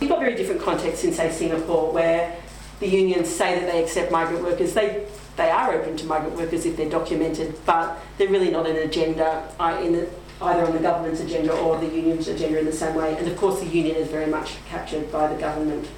You've 0.00 0.10
got 0.10 0.20
very 0.20 0.34
different 0.34 0.62
contexts 0.62 1.04
in, 1.04 1.12
say, 1.12 1.30
Singapore, 1.30 1.92
where 1.92 2.36
the 2.80 2.88
unions 2.88 3.28
say 3.28 3.58
that 3.60 3.70
they 3.70 3.82
accept 3.82 4.10
migrant 4.10 4.42
workers. 4.42 4.72
They, 4.72 5.06
they 5.36 5.50
are 5.50 5.74
open 5.74 5.96
to 5.98 6.06
migrant 6.06 6.36
workers 6.36 6.64
if 6.64 6.78
they're 6.78 6.88
documented, 6.88 7.54
but 7.66 7.98
they're 8.16 8.28
really 8.28 8.50
not 8.50 8.66
an 8.66 8.76
agenda 8.76 9.52
uh, 9.60 9.78
in 9.82 9.92
the, 9.92 10.08
either 10.42 10.64
on 10.64 10.72
the 10.72 10.78
government's 10.78 11.20
agenda 11.20 11.52
or 11.52 11.78
the 11.78 11.86
union's 11.86 12.28
agenda 12.28 12.58
in 12.58 12.66
the 12.66 12.72
same 12.72 12.94
way. 12.94 13.16
And 13.16 13.26
of 13.28 13.36
course, 13.36 13.60
the 13.60 13.66
union 13.66 13.96
is 13.96 14.08
very 14.08 14.26
much 14.26 14.56
captured 14.66 15.10
by 15.12 15.32
the 15.32 15.38
government. 15.38 15.88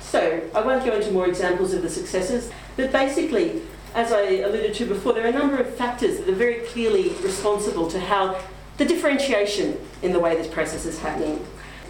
So 0.00 0.42
I 0.54 0.60
won't 0.60 0.84
go 0.84 0.94
into 0.94 1.10
more 1.12 1.26
examples 1.26 1.72
of 1.72 1.82
the 1.82 1.88
successes, 1.88 2.50
but 2.76 2.92
basically, 2.92 3.62
as 3.94 4.12
I 4.12 4.20
alluded 4.40 4.74
to 4.74 4.86
before, 4.86 5.12
there 5.12 5.24
are 5.24 5.28
a 5.28 5.32
number 5.32 5.56
of 5.56 5.74
factors 5.74 6.18
that 6.18 6.28
are 6.28 6.34
very 6.34 6.60
clearly 6.66 7.10
responsible 7.22 7.88
to 7.90 8.00
how 8.00 8.40
the 8.76 8.84
differentiation 8.84 9.78
in 10.02 10.12
the 10.12 10.18
way 10.18 10.36
this 10.36 10.46
process 10.46 10.86
is 10.86 10.98
happening. 10.98 11.36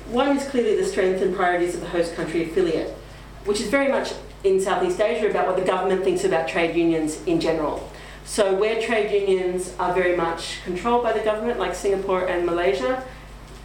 One 0.09 0.37
is 0.37 0.47
clearly 0.49 0.77
the 0.77 0.85
strength 0.85 1.23
and 1.23 1.35
priorities 1.35 1.75
of 1.75 1.81
the 1.81 1.89
host 1.89 2.15
country 2.15 2.51
affiliate, 2.51 2.91
which 3.45 3.61
is 3.61 3.69
very 3.69 3.89
much 3.89 4.13
in 4.43 4.61
Southeast 4.61 5.01
Asia 5.01 5.29
about 5.29 5.47
what 5.47 5.57
the 5.57 5.65
government 5.65 6.03
thinks 6.03 6.25
about 6.25 6.49
trade 6.49 6.75
unions 6.75 7.23
in 7.25 7.41
general. 7.41 7.90
So 8.31 8.55
where 8.55 8.81
trade 8.81 9.11
unions 9.11 9.75
are 9.81 9.93
very 9.93 10.17
much 10.17 10.63
controlled 10.63 11.03
by 11.03 11.13
the 11.13 11.19
government, 11.19 11.59
like 11.59 11.75
Singapore 11.75 12.29
and 12.29 12.47
Malaysia, 12.47 13.03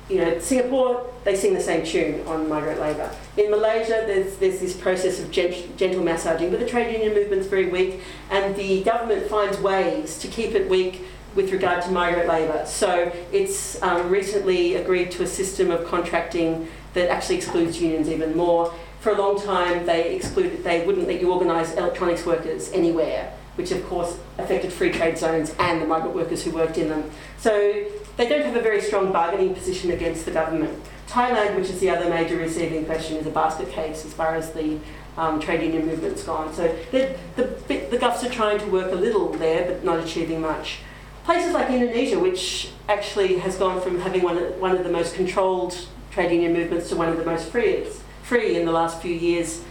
you 0.09 0.17
know, 0.17 0.39
Singapore, 0.39 1.05
they 1.23 1.35
sing 1.35 1.53
the 1.53 1.61
same 1.61 1.85
tune 1.85 2.25
on 2.25 2.49
migrant 2.49 2.81
labour. 2.81 3.15
In 3.37 3.51
Malaysia, 3.51 4.03
there's, 4.07 4.37
there's 4.37 4.59
this 4.59 4.75
process 4.75 5.19
of 5.19 5.29
gent- 5.29 5.77
gentle 5.77 6.03
massaging, 6.03 6.49
but 6.49 6.59
the 6.59 6.65
trade 6.65 6.91
union 6.91 7.13
movement's 7.13 7.45
very 7.45 7.67
weak, 7.67 8.01
and 8.31 8.55
the 8.55 8.81
government 8.81 9.27
finds 9.27 9.59
ways 9.59 10.17
to 10.17 10.27
keep 10.27 10.55
it 10.55 10.67
weak 10.67 11.03
with 11.35 11.51
regard 11.51 11.83
to 11.83 11.91
migrant 11.91 12.27
labour. 12.27 12.65
So 12.65 13.13
it's 13.31 13.79
um, 13.83 14.09
recently 14.09 14.77
agreed 14.77 15.11
to 15.11 15.21
a 15.21 15.27
system 15.27 15.69
of 15.69 15.85
contracting 15.85 16.69
that 16.95 17.11
actually 17.11 17.35
excludes 17.35 17.79
unions 17.79 18.09
even 18.09 18.35
more. 18.35 18.73
For 18.99 19.11
a 19.11 19.15
long 19.15 19.39
time, 19.39 19.85
they 19.85 20.15
excluded, 20.15 20.63
they 20.63 20.83
wouldn't 20.87 21.07
let 21.07 21.21
you 21.21 21.31
organise 21.31 21.75
electronics 21.75 22.25
workers 22.25 22.71
anywhere, 22.71 23.31
which 23.55 23.71
of 23.71 23.85
course 23.87 24.17
affected 24.37 24.71
free 24.71 24.91
trade 24.91 25.17
zones 25.17 25.53
and 25.59 25.81
the 25.81 25.87
migrant 25.87 26.15
workers 26.15 26.43
who 26.43 26.51
worked 26.51 26.77
in 26.77 26.89
them. 26.89 27.09
So 27.37 27.85
they 28.17 28.27
don't 28.27 28.45
have 28.45 28.55
a 28.55 28.61
very 28.61 28.81
strong 28.81 29.11
bargaining 29.11 29.53
position 29.53 29.91
against 29.91 30.25
the 30.25 30.31
government. 30.31 30.83
Thailand, 31.07 31.55
which 31.55 31.69
is 31.69 31.79
the 31.79 31.89
other 31.89 32.09
major 32.09 32.37
receiving 32.37 32.85
question, 32.85 33.17
is 33.17 33.27
a 33.27 33.31
basket 33.31 33.69
case 33.69 34.05
as 34.05 34.13
far 34.13 34.35
as 34.35 34.51
the 34.51 34.79
um, 35.17 35.39
trade 35.39 35.61
union 35.61 35.85
movement's 35.85 36.23
gone. 36.23 36.53
So 36.53 36.75
the, 36.91 37.15
the, 37.35 37.43
the 37.67 37.97
GUFs 37.97 38.23
are 38.23 38.29
trying 38.29 38.59
to 38.59 38.65
work 38.65 38.91
a 38.91 38.95
little 38.95 39.31
there, 39.33 39.65
but 39.65 39.83
not 39.83 39.99
achieving 39.99 40.41
much. 40.41 40.79
Places 41.23 41.53
like 41.53 41.69
Indonesia, 41.69 42.19
which 42.19 42.71
actually 42.89 43.37
has 43.39 43.57
gone 43.57 43.81
from 43.81 43.99
having 43.99 44.21
one 44.21 44.37
of, 44.37 44.59
one 44.59 44.75
of 44.75 44.83
the 44.83 44.91
most 44.91 45.15
controlled 45.15 45.87
trade 46.11 46.31
union 46.31 46.53
movements 46.53 46.89
to 46.89 46.95
one 46.95 47.09
of 47.09 47.17
the 47.17 47.25
most 47.25 47.49
free, 47.49 47.85
free 48.23 48.55
in 48.57 48.65
the 48.65 48.71
last 48.71 49.01
few 49.01 49.13
years, 49.13 49.63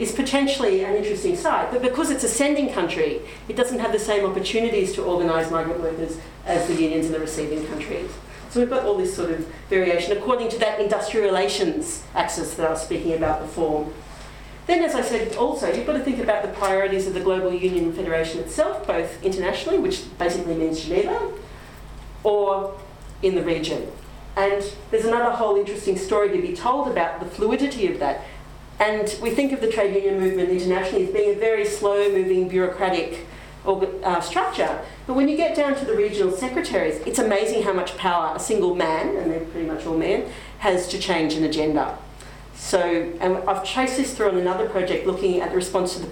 is 0.00 0.12
potentially 0.12 0.82
an 0.82 0.96
interesting 0.96 1.36
site. 1.36 1.70
But 1.70 1.82
because 1.82 2.10
it's 2.10 2.24
a 2.24 2.28
sending 2.28 2.72
country, 2.72 3.20
it 3.48 3.54
doesn't 3.54 3.78
have 3.78 3.92
the 3.92 3.98
same 3.98 4.24
opportunities 4.24 4.94
to 4.94 5.04
organise 5.04 5.50
migrant 5.50 5.80
workers 5.80 6.18
as 6.46 6.66
the 6.66 6.74
unions 6.74 7.06
in 7.06 7.12
the 7.12 7.20
receiving 7.20 7.66
countries. 7.66 8.10
So 8.48 8.60
we've 8.60 8.70
got 8.70 8.84
all 8.84 8.96
this 8.96 9.14
sort 9.14 9.30
of 9.30 9.46
variation 9.68 10.16
according 10.16 10.48
to 10.48 10.58
that 10.58 10.80
industrial 10.80 11.26
relations 11.26 12.02
axis 12.14 12.54
that 12.54 12.66
I 12.66 12.70
was 12.70 12.82
speaking 12.82 13.12
about 13.12 13.42
before. 13.42 13.92
Then, 14.66 14.82
as 14.82 14.94
I 14.94 15.02
said, 15.02 15.36
also, 15.36 15.70
you've 15.72 15.86
got 15.86 15.94
to 15.94 16.04
think 16.04 16.18
about 16.18 16.42
the 16.42 16.48
priorities 16.48 17.06
of 17.06 17.12
the 17.12 17.20
Global 17.20 17.52
Union 17.52 17.92
Federation 17.92 18.40
itself, 18.40 18.86
both 18.86 19.22
internationally, 19.22 19.78
which 19.78 20.02
basically 20.18 20.54
means 20.54 20.82
Geneva, 20.82 21.32
or 22.24 22.80
in 23.22 23.34
the 23.34 23.42
region. 23.42 23.90
And 24.36 24.64
there's 24.90 25.04
another 25.04 25.32
whole 25.32 25.56
interesting 25.56 25.98
story 25.98 26.30
to 26.30 26.40
be 26.40 26.54
told 26.54 26.88
about 26.88 27.20
the 27.20 27.26
fluidity 27.26 27.92
of 27.92 27.98
that. 27.98 28.22
And 28.80 29.14
we 29.20 29.30
think 29.30 29.52
of 29.52 29.60
the 29.60 29.70
trade 29.70 29.94
union 29.94 30.18
movement 30.18 30.48
internationally 30.48 31.04
as 31.06 31.12
being 31.12 31.36
a 31.36 31.38
very 31.38 31.66
slow 31.66 32.10
moving 32.10 32.48
bureaucratic 32.48 33.26
uh, 33.66 34.20
structure. 34.22 34.80
But 35.06 35.14
when 35.14 35.28
you 35.28 35.36
get 35.36 35.54
down 35.54 35.76
to 35.76 35.84
the 35.84 35.94
regional 35.94 36.32
secretaries, 36.32 36.96
it's 37.06 37.18
amazing 37.18 37.62
how 37.62 37.74
much 37.74 37.94
power 37.98 38.34
a 38.34 38.40
single 38.40 38.74
man, 38.74 39.16
and 39.16 39.30
they're 39.30 39.40
pretty 39.40 39.66
much 39.66 39.84
all 39.84 39.98
men, 39.98 40.32
has 40.60 40.88
to 40.88 40.98
change 40.98 41.34
an 41.34 41.44
agenda. 41.44 41.98
So, 42.54 42.80
and 43.20 43.36
I've 43.46 43.64
traced 43.64 43.98
this 43.98 44.14
through 44.14 44.30
on 44.30 44.38
another 44.38 44.66
project 44.66 45.06
looking 45.06 45.42
at 45.42 45.50
the 45.50 45.56
response 45.56 45.96
to 45.96 46.00
the, 46.00 46.10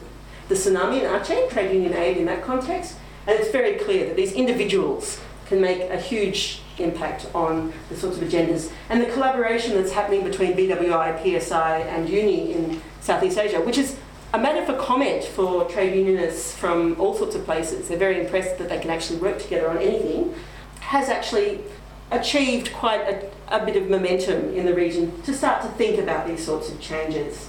the 0.48 0.54
tsunami 0.54 1.00
in 1.00 1.06
Aceh, 1.06 1.48
trade 1.48 1.72
union 1.72 1.94
aid 1.94 2.18
in 2.18 2.26
that 2.26 2.42
context, 2.42 2.96
and 3.26 3.38
it's 3.38 3.50
very 3.50 3.76
clear 3.76 4.06
that 4.06 4.16
these 4.16 4.32
individuals 4.32 5.20
can 5.46 5.60
make 5.60 5.80
a 5.90 5.98
huge 5.98 6.60
impact 6.80 7.26
on 7.34 7.72
the 7.88 7.96
sorts 7.96 8.18
of 8.18 8.24
agendas. 8.24 8.72
And 8.88 9.00
the 9.00 9.06
collaboration 9.06 9.74
that's 9.74 9.92
happening 9.92 10.24
between 10.24 10.54
BWI, 10.54 11.40
PSI, 11.40 11.78
and 11.80 12.08
UNI 12.08 12.52
in 12.52 12.82
Southeast 13.00 13.38
Asia, 13.38 13.60
which 13.60 13.78
is 13.78 13.96
a 14.34 14.38
matter 14.38 14.64
for 14.66 14.74
comment 14.78 15.24
for 15.24 15.64
trade 15.70 15.96
unionists 15.96 16.54
from 16.54 17.00
all 17.00 17.14
sorts 17.14 17.34
of 17.34 17.44
places. 17.44 17.88
They're 17.88 17.98
very 17.98 18.20
impressed 18.20 18.58
that 18.58 18.68
they 18.68 18.78
can 18.78 18.90
actually 18.90 19.18
work 19.18 19.38
together 19.38 19.70
on 19.70 19.78
anything, 19.78 20.34
has 20.80 21.08
actually 21.08 21.60
achieved 22.10 22.72
quite 22.72 23.00
a, 23.00 23.30
a 23.48 23.64
bit 23.64 23.76
of 23.76 23.88
momentum 23.88 24.54
in 24.54 24.66
the 24.66 24.74
region 24.74 25.22
to 25.22 25.34
start 25.34 25.62
to 25.62 25.68
think 25.70 25.98
about 25.98 26.26
these 26.26 26.44
sorts 26.44 26.70
of 26.70 26.80
changes. 26.80 27.48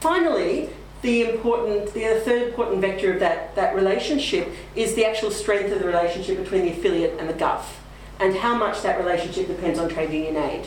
Finally, 0.00 0.70
the 1.02 1.28
important, 1.30 1.92
the 1.94 2.20
third 2.24 2.48
important 2.48 2.80
vector 2.80 3.12
of 3.12 3.20
that, 3.20 3.54
that 3.56 3.74
relationship 3.74 4.50
is 4.74 4.94
the 4.94 5.04
actual 5.04 5.30
strength 5.30 5.72
of 5.72 5.80
the 5.80 5.86
relationship 5.86 6.38
between 6.38 6.62
the 6.62 6.70
affiliate 6.70 7.18
and 7.18 7.28
the 7.28 7.34
GUF 7.34 7.81
and 8.22 8.36
how 8.36 8.56
much 8.56 8.82
that 8.82 8.98
relationship 8.98 9.48
depends 9.48 9.80
on 9.80 9.88
trade 9.88 10.12
union 10.12 10.36
aid. 10.36 10.64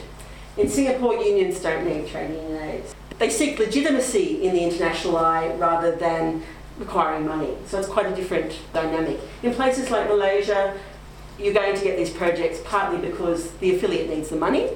In 0.57 0.67
Singapore, 0.67 1.15
unions 1.15 1.61
don't 1.61 1.85
need 1.85 2.05
trade 2.05 2.31
union 2.31 2.61
aid. 2.61 2.83
They 3.17 3.29
seek 3.29 3.57
legitimacy 3.57 4.43
in 4.43 4.53
the 4.53 4.61
international 4.61 5.15
eye 5.15 5.55
rather 5.55 5.95
than 5.95 6.43
requiring 6.77 7.25
money. 7.25 7.55
So 7.65 7.79
it's 7.79 7.87
quite 7.87 8.07
a 8.07 8.15
different 8.15 8.59
dynamic. 8.73 9.21
In 9.41 9.53
places 9.53 9.89
like 9.89 10.09
Malaysia, 10.09 10.77
you're 11.39 11.53
going 11.53 11.77
to 11.77 11.81
get 11.81 11.97
these 11.97 12.09
projects 12.09 12.59
partly 12.65 12.97
because 12.97 13.51
the 13.53 13.73
affiliate 13.73 14.09
needs 14.09 14.29
the 14.29 14.35
money. 14.35 14.67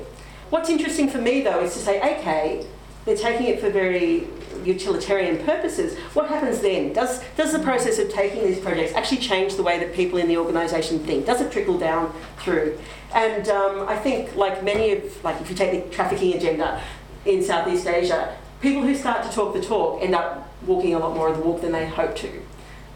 What's 0.50 0.70
interesting 0.70 1.10
for 1.10 1.20
me 1.20 1.42
though 1.42 1.62
is 1.62 1.74
to 1.74 1.80
say, 1.80 1.98
okay, 2.00 2.66
they're 3.10 3.18
taking 3.18 3.48
it 3.48 3.60
for 3.60 3.72
very 3.72 4.28
utilitarian 4.64 5.44
purposes, 5.44 5.98
what 6.14 6.30
happens 6.30 6.60
then? 6.60 6.94
Does, 6.94 7.24
does 7.36 7.52
the 7.52 7.60
process 7.60 7.98
of 7.98 8.12
taking 8.12 8.44
these 8.44 8.60
projects 8.60 8.94
actually 8.94 9.18
change 9.18 9.56
the 9.56 9.64
way 9.64 9.80
that 9.80 9.96
people 9.96 10.20
in 10.20 10.28
the 10.28 10.38
organisation 10.38 11.00
think? 11.00 11.26
Does 11.26 11.42
it 11.42 11.52
trickle 11.52 11.80
down 11.80 12.14
through? 12.38 12.78
And 13.16 13.50
um, 13.50 13.88
I 13.88 13.98
think, 13.98 14.36
like 14.36 14.64
many 14.64 14.92
of, 14.92 15.24
like 15.24 15.42
if 15.42 15.50
you 15.50 15.56
take 15.56 15.84
the 15.84 15.96
trafficking 15.96 16.36
agenda 16.36 16.84
in 17.26 17.44
Southeast 17.44 17.88
Asia, 17.88 18.38
people 18.62 18.84
who 18.84 18.94
start 18.94 19.24
to 19.24 19.32
talk 19.32 19.56
the 19.56 19.62
talk 19.62 20.04
end 20.04 20.14
up 20.14 20.48
walking 20.68 20.94
a 20.94 21.00
lot 21.00 21.16
more 21.16 21.30
of 21.30 21.38
the 21.38 21.44
walk 21.44 21.62
than 21.62 21.72
they 21.72 21.88
hope 21.88 22.16
to. 22.18 22.42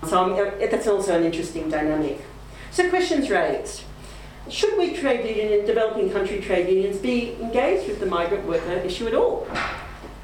So 0.08 0.36
um, 0.36 0.60
that's 0.60 0.86
also 0.86 1.18
an 1.18 1.24
interesting 1.24 1.70
dynamic. 1.70 2.22
So 2.70 2.88
questions 2.90 3.32
raised. 3.32 3.84
Should 4.50 4.78
we 4.78 4.94
trade 4.94 5.26
union, 5.26 5.66
developing 5.66 6.12
country 6.12 6.40
trade 6.40 6.70
unions 6.70 6.98
be 6.98 7.34
engaged 7.36 7.88
with 7.88 8.00
the 8.00 8.06
migrant 8.06 8.46
worker 8.46 8.74
issue 8.74 9.08
at 9.08 9.16
all? 9.16 9.48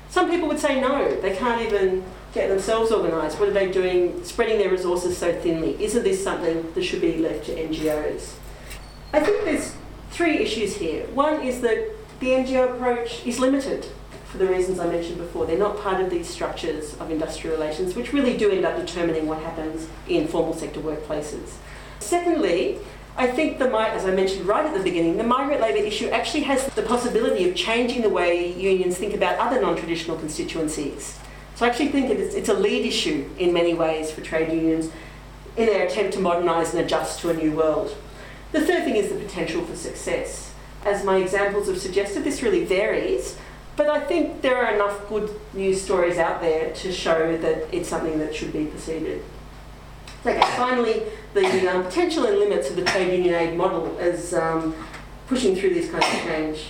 Some 0.10 0.30
people 0.30 0.48
would 0.48 0.60
say 0.60 0.82
no, 0.82 1.20
they 1.22 1.36
can't 1.36 1.62
even 1.62 2.04
get 2.34 2.50
themselves 2.50 2.92
organised. 2.92 3.40
What 3.40 3.50
are 3.50 3.54
they 3.54 3.72
doing, 3.72 4.24
spreading 4.24 4.58
their 4.58 4.72
resources 4.72 5.18
so 5.18 5.34
thinly? 5.40 5.82
Isn't 5.84 6.04
this 6.04 6.24
something 6.24 6.72
that 6.74 6.84
should 6.84 7.02
be 7.02 7.18
left 7.18 7.46
to 7.46 7.56
NGOs? 7.56 8.34
I 9.14 9.20
think 9.20 9.46
there's 9.46 9.76
three 10.12 10.38
issues 10.38 10.76
here. 10.76 11.06
One 11.08 11.42
is 11.42 11.62
that 11.62 11.96
the 12.20 12.28
NGO 12.28 12.76
approach 12.76 13.26
is 13.26 13.40
limited 13.40 13.86
for 14.26 14.38
the 14.38 14.48
reasons 14.48 14.80
I 14.80 14.88
mentioned 14.88 15.18
before. 15.18 15.46
They're 15.46 15.58
not 15.58 15.80
part 15.80 16.02
of 16.02 16.10
these 16.10 16.28
structures 16.28 16.96
of 16.98 17.10
industrial 17.10 17.56
relations, 17.56 17.96
which 17.96 18.14
really 18.14 18.38
do 18.38 18.52
end 18.52 18.66
up 18.66 18.78
determining 18.78 19.26
what 19.28 19.42
happens 19.42 19.88
in 20.08 20.28
formal 20.28 20.54
sector 20.54 20.80
workplaces. 20.80 21.54
Secondly, 22.00 22.80
I 23.18 23.28
think 23.28 23.60
the, 23.60 23.66
as 23.66 24.06
I 24.06 24.12
mentioned 24.12 24.46
right 24.46 24.66
at 24.66 24.74
the 24.74 24.84
beginning, 24.84 25.18
the 25.18 25.24
migrant 25.24 25.62
labour 25.62 25.86
issue 25.86 26.08
actually 26.08 26.44
has 26.44 26.66
the 26.76 26.84
possibility 26.84 27.50
of 27.50 27.56
changing 27.56 28.02
the 28.02 28.10
way 28.10 28.54
unions 28.54 28.98
think 28.98 29.14
about 29.14 29.38
other 29.40 29.62
non-traditional 29.62 30.18
constituencies. 30.18 31.20
So 31.56 31.66
I 31.66 31.70
actually 31.70 31.90
think 31.90 32.10
it's, 32.10 32.34
it's 32.36 32.48
a 32.48 32.54
lead 32.54 32.86
issue 32.86 33.30
in 33.38 33.52
many 33.52 33.74
ways 33.74 34.10
for 34.10 34.22
trade 34.22 34.54
unions 34.54 34.90
in 35.58 35.66
their 35.66 35.86
attempt 35.86 36.14
to 36.14 36.22
modernise 36.22 36.74
and 36.74 36.84
adjust 36.84 37.20
to 37.20 37.30
a 37.30 37.34
new 37.34 37.52
world. 37.52 37.96
The 38.54 38.62
third 38.62 38.86
thing 38.86 38.96
is 38.96 39.10
the 39.10 39.20
potential 39.20 39.66
for 39.66 39.76
success. 39.76 40.54
As 40.86 41.04
my 41.04 41.18
examples 41.18 41.68
have 41.68 41.78
suggested, 41.78 42.24
this 42.24 42.42
really 42.42 42.64
varies, 42.64 43.38
but 43.76 43.90
I 43.90 44.00
think 44.00 44.42
there 44.42 44.58
are 44.58 44.74
enough 44.74 45.08
good 45.10 45.30
news 45.54 45.82
stories 45.82 46.18
out 46.18 46.42
there 46.42 46.74
to 46.76 46.92
show 46.92 47.38
that 47.38 47.76
it's 47.76 47.90
something 47.90 48.18
that 48.20 48.34
should 48.34 48.54
be 48.54 48.66
proceeded. 48.66 49.24
Okay, 50.26 50.42
finally, 50.58 51.04
the 51.34 51.68
um, 51.74 51.84
potential 51.84 52.26
and 52.26 52.40
limits 52.40 52.70
of 52.70 52.76
the 52.76 52.84
trade 52.84 53.14
union 53.14 53.36
aid 53.36 53.58
model 53.58 53.98
as 54.00 54.34
um, 54.34 54.76
pushing 55.28 55.56
through 55.56 55.74
this 55.74 55.90
kind 55.90 56.04
of 56.04 56.10
change. 56.24 56.66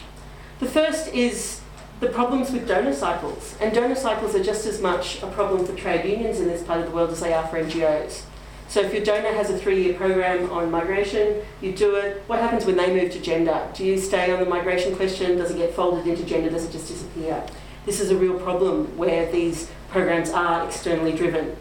The 0.60 0.68
first 0.68 1.14
is 1.14 1.62
the 2.00 2.10
problems 2.10 2.52
with 2.52 2.68
donor 2.68 2.94
cycles, 2.94 3.56
and 3.60 3.74
donor 3.74 3.96
cycles 3.96 4.36
are 4.36 4.44
just 4.44 4.68
as 4.68 4.82
much 4.82 5.24
a 5.24 5.28
problem 5.28 5.66
for 5.66 5.76
trade 5.76 6.06
unions 6.06 6.40
in 6.40 6.48
this 6.48 6.62
part 6.62 6.80
of 6.80 6.86
the 6.86 6.92
world 6.92 7.10
as 7.10 7.22
they 7.22 7.34
are 7.34 7.48
for 7.48 7.62
NGOs. 7.62 8.22
So 8.68 8.82
if 8.82 8.94
your 8.94 9.04
donor 9.04 9.34
has 9.34 9.50
a 9.50 9.58
three-year 9.58 9.96
program 9.96 10.52
on 10.52 10.70
migration, 10.70 11.42
you 11.60 11.74
do 11.74 11.96
it. 11.96 12.22
What 12.28 12.40
happens 12.40 12.66
when 12.66 12.78
they 12.78 12.94
move 12.94 13.12
to 13.14 13.20
gender? 13.20 13.68
Do 13.74 13.84
you 13.84 13.98
stay 13.98 14.32
on 14.32 14.40
the 14.40 14.46
migration 14.46 14.96
question? 14.96 15.38
Does 15.38 15.50
it 15.50 15.58
get 15.58 15.74
folded 15.74 16.06
into 16.06 16.24
gender? 16.24 16.52
Does 16.52 16.66
it 16.66 16.72
just 16.72 16.88
disappear? 16.88 17.44
This 17.90 18.02
is 18.02 18.12
a 18.12 18.16
real 18.16 18.40
problem 18.40 18.86
where 19.00 19.32
these 19.32 19.68
programs 19.90 20.30
are 20.30 20.64
externally 20.64 21.12
driven. 21.12 21.58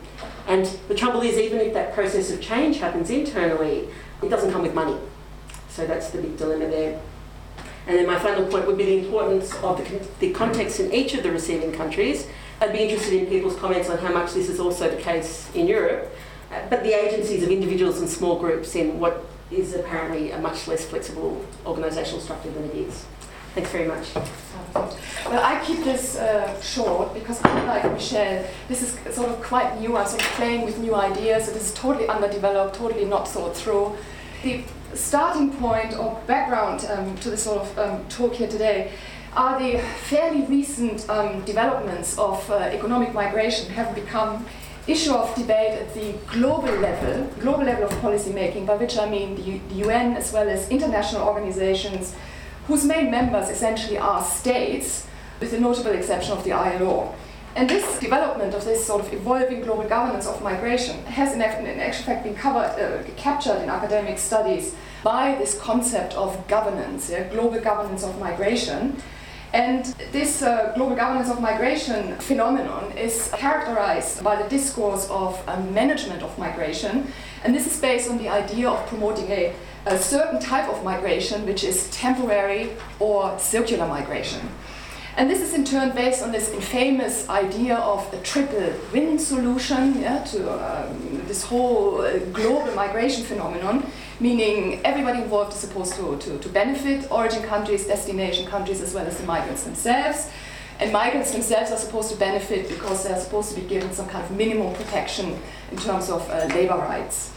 And 0.46 0.66
the 0.86 0.94
trouble 0.94 1.22
is, 1.22 1.38
even 1.38 1.58
if 1.58 1.72
that 1.72 1.94
process 1.94 2.30
of 2.30 2.38
change 2.42 2.80
happens 2.80 3.08
internally, 3.08 3.88
it 4.22 4.28
doesn't 4.28 4.52
come 4.52 4.60
with 4.60 4.74
money. 4.74 4.98
So 5.70 5.86
that's 5.86 6.10
the 6.10 6.20
big 6.20 6.36
dilemma 6.36 6.68
there. 6.68 7.00
And 7.86 7.96
then 7.96 8.06
my 8.06 8.18
final 8.18 8.44
point 8.44 8.66
would 8.66 8.76
be 8.76 8.84
the 8.84 8.98
importance 9.06 9.54
of 9.62 9.78
the, 9.78 10.06
the 10.20 10.34
context 10.34 10.80
in 10.80 10.92
each 10.92 11.14
of 11.14 11.22
the 11.22 11.32
receiving 11.32 11.72
countries. 11.72 12.26
I'd 12.60 12.74
be 12.74 12.80
interested 12.80 13.14
in 13.14 13.24
people's 13.24 13.56
comments 13.56 13.88
on 13.88 13.96
how 13.96 14.12
much 14.12 14.34
this 14.34 14.50
is 14.50 14.60
also 14.60 14.94
the 14.94 15.00
case 15.00 15.50
in 15.54 15.66
Europe, 15.66 16.14
uh, 16.52 16.60
but 16.68 16.82
the 16.82 16.92
agencies 16.92 17.42
of 17.42 17.48
individuals 17.48 18.00
and 18.00 18.08
small 18.08 18.38
groups 18.38 18.74
in 18.74 19.00
what 19.00 19.24
is 19.50 19.74
apparently 19.74 20.32
a 20.32 20.38
much 20.38 20.68
less 20.68 20.84
flexible 20.84 21.42
organisational 21.64 22.20
structure 22.20 22.50
than 22.50 22.64
it 22.64 22.74
is. 22.74 23.06
Thanks 23.59 23.73
very 23.73 23.88
much. 23.88 24.14
Well, 25.27 25.42
I 25.42 25.61
keep 25.64 25.83
this 25.83 26.14
uh, 26.14 26.61
short 26.61 27.12
because, 27.12 27.40
unlike 27.42 27.90
Michelle, 27.92 28.47
this 28.68 28.83
is 28.83 29.16
sort 29.16 29.31
of 29.31 29.42
quite 29.42 29.81
new. 29.81 29.97
I'm 29.97 30.07
sort 30.07 30.23
of 30.23 30.29
playing 30.29 30.64
with 30.64 30.79
new 30.79 30.94
ideas. 30.94 31.49
It 31.49 31.57
is 31.57 31.75
totally 31.75 32.07
underdeveloped, 32.07 32.77
totally 32.77 33.05
not 33.05 33.27
thought 33.27 33.57
through. 33.57 33.97
The 34.44 34.62
starting 34.94 35.51
point 35.55 35.99
or 35.99 36.23
background 36.29 36.87
um, 36.88 37.16
to 37.16 37.31
this 37.31 37.42
sort 37.42 37.62
of 37.62 37.79
um, 37.81 38.09
talk 38.09 38.35
here 38.35 38.47
today 38.47 38.92
are 39.35 39.59
the 39.59 39.81
fairly 40.05 40.42
recent 40.42 41.11
um, 41.11 41.44
developments 41.44 42.16
of 42.16 42.49
uh, 42.53 42.59
economic 42.59 43.12
migration 43.12 43.68
have 43.71 43.92
become 43.92 44.47
issue 44.87 45.12
of 45.12 45.35
debate 45.35 45.73
at 45.73 45.92
the 45.94 46.14
global 46.29 46.75
level, 46.77 47.27
global 47.40 47.64
level 47.64 47.87
of 47.87 48.01
policy 48.01 48.33
making, 48.33 48.66
by 48.66 48.77
which 48.77 48.97
I 48.97 49.11
mean 49.11 49.35
the, 49.35 49.59
the 49.75 49.87
UN 49.87 50.14
as 50.14 50.33
well 50.33 50.49
as 50.49 50.68
international 50.71 51.27
organizations 51.27 52.14
whose 52.68 52.85
main 52.85 53.11
members 53.11 53.48
essentially 53.48 53.98
are 53.98 54.22
states, 54.22 55.07
with 55.40 55.50
the 55.50 55.59
notable 55.59 55.90
exception 55.90 56.33
of 56.33 56.44
the 56.44 56.52
ILO. 56.52 57.14
And 57.57 57.68
this 57.68 57.98
development 57.98 58.54
of 58.54 58.64
this 58.64 58.87
sort 58.87 59.04
of 59.04 59.12
evolving 59.12 59.62
global 59.62 59.88
governance 59.88 60.26
of 60.26 60.42
migration 60.42 61.02
has 61.07 61.33
in, 61.35 61.40
actual 61.40 62.04
fact 62.04 62.24
been 62.24 62.35
covered, 62.35 62.78
uh, 62.78 63.02
captured 63.16 63.62
in 63.62 63.70
academic 63.70 64.18
studies 64.18 64.74
by 65.02 65.35
this 65.37 65.59
concept 65.59 66.14
of 66.14 66.46
governance, 66.46 67.11
yeah, 67.11 67.26
global 67.28 67.59
governance 67.59 68.04
of 68.04 68.18
migration. 68.20 69.02
And 69.54 69.87
this 70.12 70.42
uh, 70.42 70.72
global 70.76 70.94
governance 70.94 71.31
of 71.31 71.40
migration 71.40 72.16
phenomenon 72.16 72.92
is 72.92 73.33
characterized 73.35 74.22
by 74.22 74.40
the 74.40 74.46
discourse 74.50 75.09
of 75.09 75.42
uh, 75.48 75.59
management 75.72 76.22
of 76.22 76.38
migration. 76.38 77.11
And 77.42 77.54
this 77.54 77.66
is 77.66 77.81
based 77.81 78.11
on 78.11 78.18
the 78.18 78.28
idea 78.28 78.68
of 78.68 78.87
promoting 78.88 79.31
a, 79.31 79.54
a 79.88 79.98
certain 79.98 80.38
type 80.38 80.68
of 80.68 80.85
migration, 80.85 81.46
which 81.46 81.64
is 81.64 81.88
temporary 81.90 82.70
or 83.01 83.38
circular 83.38 83.87
migration. 83.87 84.46
And 85.16 85.29
this 85.29 85.40
is 85.40 85.53
in 85.53 85.64
turn 85.64 85.96
based 85.96 86.22
on 86.22 86.31
this 86.31 86.51
infamous 86.53 87.29
idea 87.29 87.77
of 87.77 88.12
a 88.12 88.20
triple 88.20 88.72
win 88.92 89.18
solution 89.18 90.01
yeah, 90.01 90.22
to 90.24 90.38
um, 90.48 91.27
this 91.27 91.42
whole 91.42 92.03
uh, 92.03 92.18
global 92.33 92.72
migration 92.74 93.24
phenomenon, 93.24 93.85
meaning 94.20 94.81
everybody 94.85 95.22
involved 95.22 95.53
is 95.55 95.59
supposed 95.59 95.94
to, 95.94 96.16
to, 96.18 96.38
to 96.38 96.48
benefit 96.51 97.11
origin 97.11 97.42
countries, 97.42 97.87
destination 97.87 98.46
countries, 98.46 98.81
as 98.81 98.94
well 98.94 99.07
as 99.07 99.16
the 99.18 99.27
migrants 99.27 99.64
themselves. 99.64 100.31
And 100.79 100.92
migrants 100.92 101.33
themselves 101.33 101.72
are 101.72 101.79
supposed 101.79 102.12
to 102.12 102.16
benefit 102.16 102.68
because 102.68 103.03
they're 103.03 103.18
supposed 103.18 103.53
to 103.53 103.61
be 103.61 103.66
given 103.66 103.92
some 103.92 104.07
kind 104.07 104.24
of 104.24 104.31
minimum 104.31 104.72
protection 104.74 105.37
in 105.72 105.79
terms 105.79 106.11
of 106.11 106.31
uh, 106.31 106.46
labor 106.55 106.77
rights. 106.77 107.33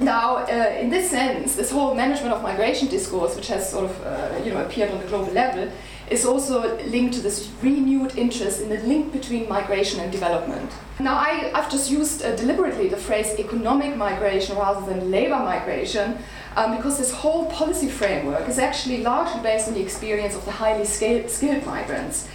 Now, 0.00 0.38
uh, 0.38 0.76
in 0.80 0.90
this 0.90 1.10
sense, 1.10 1.54
this 1.54 1.70
whole 1.70 1.94
management 1.94 2.34
of 2.34 2.42
migration 2.42 2.88
discourse, 2.88 3.36
which 3.36 3.46
has 3.48 3.70
sort 3.70 3.90
of 3.90 4.04
uh, 4.04 4.42
you 4.44 4.52
know, 4.52 4.64
appeared 4.64 4.90
on 4.90 4.98
the 4.98 5.06
global 5.06 5.32
level, 5.32 5.70
is 6.10 6.26
also 6.26 6.76
linked 6.86 7.14
to 7.14 7.20
this 7.20 7.50
renewed 7.62 8.16
interest 8.18 8.60
in 8.60 8.68
the 8.68 8.78
link 8.78 9.12
between 9.12 9.48
migration 9.48 10.00
and 10.00 10.10
development. 10.10 10.70
Now, 10.98 11.16
I, 11.16 11.50
have 11.54 11.70
just 11.70 11.90
used 11.90 12.22
uh, 12.22 12.34
deliberately 12.36 12.88
the 12.88 12.96
phrase 12.96 13.38
economic 13.38 13.96
migration 13.96 14.56
rather 14.56 14.84
than 14.84 15.10
labor 15.10 15.38
migration 15.38 16.18
um, 16.56 16.76
because 16.76 16.98
this 16.98 17.12
whole 17.12 17.46
policy 17.46 17.88
framework 17.88 18.48
is 18.48 18.58
actually 18.58 19.02
largely 19.02 19.40
based 19.42 19.68
on 19.68 19.74
the 19.74 19.80
experience 19.80 20.34
of 20.34 20.44
the 20.44 20.50
highly 20.50 20.84
scaled, 20.84 21.30
skilled 21.30 21.64
migrants. 21.64 22.28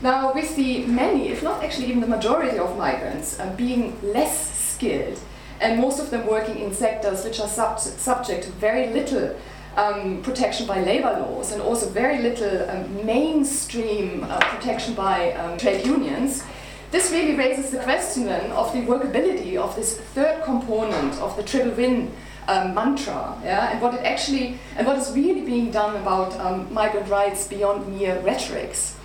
Now, 0.00 0.32
with 0.34 0.56
the 0.56 0.86
many, 0.86 1.28
if 1.28 1.42
not 1.42 1.62
actually 1.62 1.86
even 1.86 2.00
the 2.00 2.06
majority 2.06 2.58
of 2.58 2.76
migrants 2.76 3.38
uh, 3.38 3.54
being 3.56 3.96
less 4.02 4.54
skilled, 4.72 5.18
and 5.60 5.80
most 5.80 6.00
of 6.00 6.10
them 6.10 6.26
working 6.26 6.58
in 6.58 6.72
sectors 6.72 7.24
which 7.24 7.40
are 7.40 7.48
sub 7.48 7.78
subject 7.78 8.44
to 8.44 8.50
very 8.52 8.92
little 8.92 9.34
um, 9.76 10.22
protection 10.22 10.66
by 10.66 10.82
labor 10.82 11.12
laws 11.18 11.52
and 11.52 11.60
also 11.60 11.88
very 11.88 12.22
little 12.22 12.68
um, 12.70 13.04
mainstream 13.04 14.24
uh, 14.24 14.38
protection 14.40 14.94
by 14.94 15.32
um, 15.32 15.58
trade 15.58 15.84
unions, 15.84 16.44
this 16.90 17.10
really 17.10 17.34
raises 17.34 17.70
the 17.70 17.78
question 17.78 18.26
then 18.26 18.52
of 18.52 18.72
the 18.72 18.80
workability 18.80 19.56
of 19.56 19.74
this 19.74 19.98
third 19.98 20.44
component 20.44 21.14
of 21.14 21.36
the 21.36 21.42
triple 21.42 21.72
win 21.72 22.12
um, 22.46 22.74
mantra, 22.74 23.36
yeah, 23.42 23.72
and 23.72 23.80
what 23.80 23.94
it 23.94 24.04
actually 24.04 24.58
and 24.76 24.86
what 24.86 24.96
is 24.96 25.12
really 25.12 25.40
being 25.40 25.70
done 25.70 25.96
about 25.96 26.38
um, 26.38 26.72
migrant 26.72 27.08
rights 27.08 27.48
beyond 27.48 27.88
mere 27.88 28.20
rhetorics. 28.20 28.96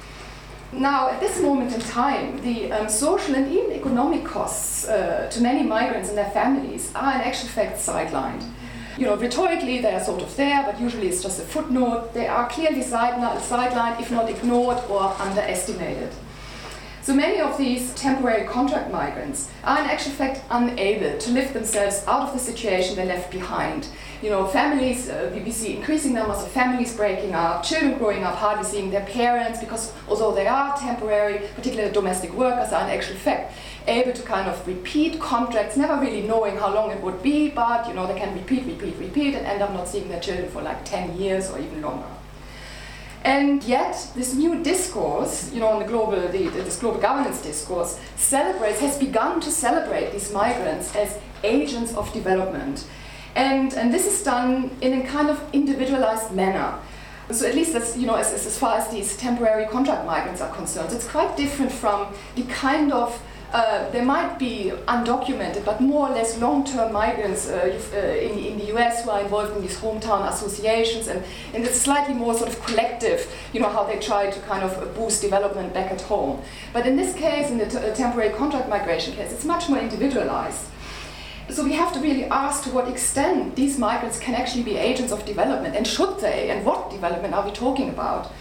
Now, 0.72 1.10
at 1.10 1.20
this 1.20 1.42
moment 1.42 1.74
in 1.74 1.82
time, 1.82 2.42
the 2.42 2.72
um, 2.72 2.90
social 2.90 3.36
and 3.36 3.52
even 3.52 3.72
economic 3.72 4.24
costs 4.24 4.88
uh, 4.88 5.30
to 5.32 5.42
many 5.42 5.64
migrants 5.64 6.10
and 6.10 6.18
their 6.18 6.30
families 6.30 6.92
are 6.96 7.16
in 7.16 7.22
actual 7.22 7.50
fact 7.50 7.78
sidelined 7.78 8.44
you 9.00 9.06
know, 9.06 9.16
rhetorically 9.16 9.80
they 9.80 9.94
are 9.96 10.04
sort 10.04 10.22
of 10.22 10.36
there, 10.36 10.62
but 10.64 10.80
usually 10.80 11.08
it's 11.08 11.24
just 11.24 11.40
a 11.40 11.44
footnote. 11.44 12.14
They 12.14 12.28
are 12.28 12.50
clearly 12.50 12.82
sidelined, 12.82 14.02
if 14.02 14.12
not 14.12 14.30
ignored 14.30 14.78
or 14.90 15.16
underestimated. 15.22 16.10
So 17.02 17.16
many 17.16 17.40
of 17.40 17.58
these 17.58 17.94
temporary 17.96 18.46
contract 18.46 18.92
migrants 18.92 19.50
are 19.64 19.80
in 19.80 19.86
actual 19.86 20.12
fact 20.12 20.42
unable 20.50 21.18
to 21.18 21.32
lift 21.32 21.54
themselves 21.54 22.04
out 22.08 22.28
of 22.28 22.34
the 22.34 22.40
situation 22.40 22.98
they 22.98 23.06
left 23.06 23.32
behind. 23.32 23.88
You 24.22 24.30
know, 24.30 24.46
families, 24.48 25.10
uh, 25.10 25.32
we 25.34 25.52
see 25.52 25.78
increasing 25.78 26.14
numbers 26.14 26.44
of 26.44 26.52
families 26.52 26.94
breaking 26.94 27.34
up, 27.34 27.64
children 27.64 27.98
growing 27.98 28.24
up 28.26 28.36
hardly 28.36 28.66
seeing 28.66 28.90
their 28.90 29.06
parents 29.06 29.60
because 29.62 29.94
although 30.10 30.36
they 30.36 30.46
are 30.46 30.78
temporary, 30.78 31.48
particularly 31.56 31.94
domestic 31.94 32.34
workers 32.34 32.74
are 32.74 32.84
in 32.84 32.90
actual 32.90 33.16
fact 33.16 33.54
able 33.88 34.12
to 34.12 34.22
kind 34.24 34.50
of 34.50 34.68
repeat 34.68 35.20
contracts, 35.22 35.78
never 35.78 36.00
really 36.02 36.22
knowing 36.22 36.58
how 36.58 36.74
long 36.74 36.92
it 36.92 37.02
would 37.02 37.24
be, 37.24 37.50
but 37.50 37.88
you 37.88 37.94
know 37.94 38.08
they 38.08 38.20
can 38.20 38.34
repeat, 38.34 38.66
repeat, 38.66 38.96
repeat, 38.98 39.36
and 39.36 39.46
end 39.46 39.62
up 39.62 39.74
not 39.74 39.88
seeing 39.88 40.10
their 40.10 40.20
children 40.20 40.50
for 40.50 40.62
like 40.62 40.84
10 40.84 41.18
years 41.18 41.50
or 41.50 41.58
even 41.60 41.82
longer. 41.82 42.06
And 43.24 43.64
yet, 43.64 44.12
this 44.16 44.34
new 44.34 44.64
discourse, 44.64 45.52
you 45.54 45.60
know, 45.60 45.68
on 45.68 45.80
the 45.80 45.86
global, 45.86 46.22
the, 46.30 46.48
this 46.50 46.80
global 46.80 47.02
governance 47.02 47.42
discourse, 47.42 48.00
celebrates, 48.16 48.80
has 48.80 48.98
begun 48.98 49.42
to 49.42 49.52
celebrate 49.52 50.12
these 50.12 50.32
migrants 50.32 50.96
as 50.96 51.18
agents 51.44 51.94
of 51.96 52.12
development. 52.14 52.86
And, 53.36 53.74
and 53.74 53.94
this 53.94 54.06
is 54.06 54.24
done 54.24 54.72
in 54.82 55.02
a 55.02 55.06
kind 55.06 55.30
of 55.30 55.42
individualized 55.54 56.32
manner. 56.32 56.80
So 57.32 57.48
at 57.48 57.54
least 57.54 57.76
as, 57.76 57.96
you 57.96 58.08
know, 58.08 58.16
as, 58.16 58.34
as 58.34 58.58
far 58.58 58.78
as 58.78 58.90
these 58.90 59.16
temporary 59.16 59.68
contract 59.68 60.06
migrants 60.06 60.42
are 60.42 60.54
concerned, 60.54 60.92
it's 60.92 61.08
quite 61.08 61.38
different 61.38 61.72
from 61.72 62.14
the 62.36 62.44
kind 62.44 62.92
of 62.92 63.22
uh, 63.52 63.90
there 63.90 64.06
might 64.06 64.38
be 64.38 64.72
undocumented, 64.88 65.66
but 65.66 65.82
more 65.82 66.08
or 66.08 66.14
less 66.14 66.38
long-term 66.38 66.94
migrants 66.94 67.50
uh, 67.50 67.80
uh, 67.94 67.98
in, 67.98 68.38
in, 68.38 68.58
the 68.60 68.76
US 68.76 69.04
who 69.04 69.10
are 69.10 69.22
involved 69.22 69.56
in 69.56 69.62
these 69.64 69.76
hometown 69.80 70.32
associations, 70.32 71.08
and, 71.08 71.24
and 71.56 71.64
it's 71.64 71.82
slightly 71.82 72.14
more 72.14 72.36
sort 72.36 72.50
of 72.50 72.64
collective, 72.64 73.28
you 73.52 73.60
know, 73.60 73.70
how 73.70 73.84
they 73.84 73.98
try 73.98 74.30
to 74.30 74.40
kind 74.42 74.64
of 74.64 74.96
boost 74.96 75.24
development 75.24 75.74
back 75.74 75.92
at 75.92 76.02
home. 76.02 76.42
But 76.74 76.86
in 76.86 76.96
this 76.96 77.16
case, 77.16 77.50
in 77.50 77.58
the 77.58 77.66
uh, 77.66 77.96
temporary 77.96 78.32
contract 78.36 78.70
migration 78.70 79.16
case, 79.16 79.32
it's 79.32 79.46
much 79.46 79.68
more 79.68 79.80
individualized. 79.80 80.66
So 81.52 81.64
we 81.64 81.74
have 81.74 81.92
to 81.94 82.00
really 82.00 82.26
ask 82.26 82.64
to 82.66 82.70
what 82.70 82.88
extent 82.88 83.56
these 83.56 83.78
migrants 83.78 84.20
can 84.20 84.36
actually 84.36 84.64
be 84.64 84.78
agents 84.78 85.12
of 85.12 85.26
development, 85.26 85.76
and 85.76 85.86
should 85.86 86.20
they, 86.20 86.50
and 86.52 86.66
what 86.66 86.92
development 86.92 87.34
are 87.34 87.44
we 87.44 87.52
talking 87.52 87.90
about? 87.90 88.32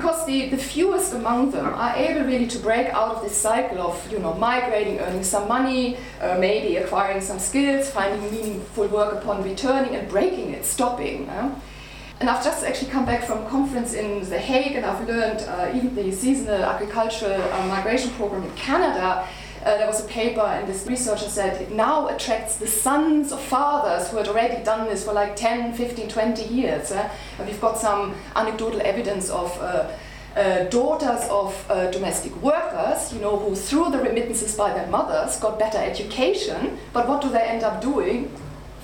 because 0.00 0.24
the, 0.24 0.48
the 0.48 0.56
fewest 0.56 1.12
among 1.12 1.50
them 1.50 1.66
are 1.66 1.94
able 1.94 2.22
really 2.22 2.46
to 2.46 2.58
break 2.58 2.86
out 2.86 3.14
of 3.14 3.22
this 3.22 3.36
cycle 3.36 3.78
of 3.82 4.10
you 4.10 4.18
know 4.18 4.32
migrating, 4.32 4.98
earning 4.98 5.22
some 5.22 5.46
money, 5.46 5.98
uh, 6.22 6.38
maybe 6.38 6.78
acquiring 6.78 7.20
some 7.20 7.38
skills, 7.38 7.90
finding 7.90 8.22
meaningful 8.30 8.86
work 8.88 9.12
upon 9.12 9.42
returning, 9.42 9.94
and 9.94 10.08
breaking 10.08 10.54
it, 10.54 10.64
stopping. 10.64 11.28
And 11.28 12.28
I've 12.28 12.44
just 12.44 12.64
actually 12.64 12.90
come 12.90 13.06
back 13.06 13.24
from 13.24 13.44
a 13.44 13.48
conference 13.48 13.92
in 13.92 14.28
The 14.28 14.38
Hague, 14.38 14.76
and 14.76 14.86
I've 14.86 15.06
learned 15.06 15.40
uh, 15.40 15.72
even 15.74 15.94
the 15.94 16.10
seasonal 16.12 16.64
agricultural 16.64 17.42
uh, 17.42 17.66
migration 17.66 18.10
program 18.12 18.42
in 18.42 18.54
Canada 18.56 19.26
uh, 19.64 19.76
there 19.76 19.86
was 19.86 20.02
a 20.04 20.08
paper 20.08 20.40
and 20.40 20.66
this 20.66 20.86
researcher 20.86 21.28
said 21.28 21.60
it 21.60 21.70
now 21.70 22.08
attracts 22.08 22.56
the 22.56 22.66
sons 22.66 23.30
of 23.30 23.40
fathers 23.40 24.08
who 24.08 24.16
had 24.16 24.26
already 24.26 24.62
done 24.64 24.88
this 24.88 25.04
for 25.04 25.12
like 25.12 25.36
10, 25.36 25.74
15, 25.74 26.08
20 26.08 26.44
years. 26.44 26.92
Uh, 26.92 27.10
and 27.38 27.46
we've 27.46 27.60
got 27.60 27.78
some 27.78 28.14
anecdotal 28.34 28.80
evidence 28.80 29.28
of 29.28 29.56
uh, 29.60 29.90
uh, 30.36 30.64
daughters 30.64 31.28
of 31.28 31.66
uh, 31.68 31.90
domestic 31.90 32.34
workers, 32.36 33.12
you 33.12 33.20
know, 33.20 33.36
who 33.36 33.54
through 33.54 33.90
the 33.90 33.98
remittances 33.98 34.56
by 34.56 34.72
their 34.72 34.86
mothers 34.86 35.36
got 35.40 35.58
better 35.58 35.78
education, 35.78 36.78
but 36.92 37.08
what 37.08 37.20
do 37.20 37.28
they 37.28 37.42
end 37.42 37.62
up 37.62 37.82
doing? 37.82 38.30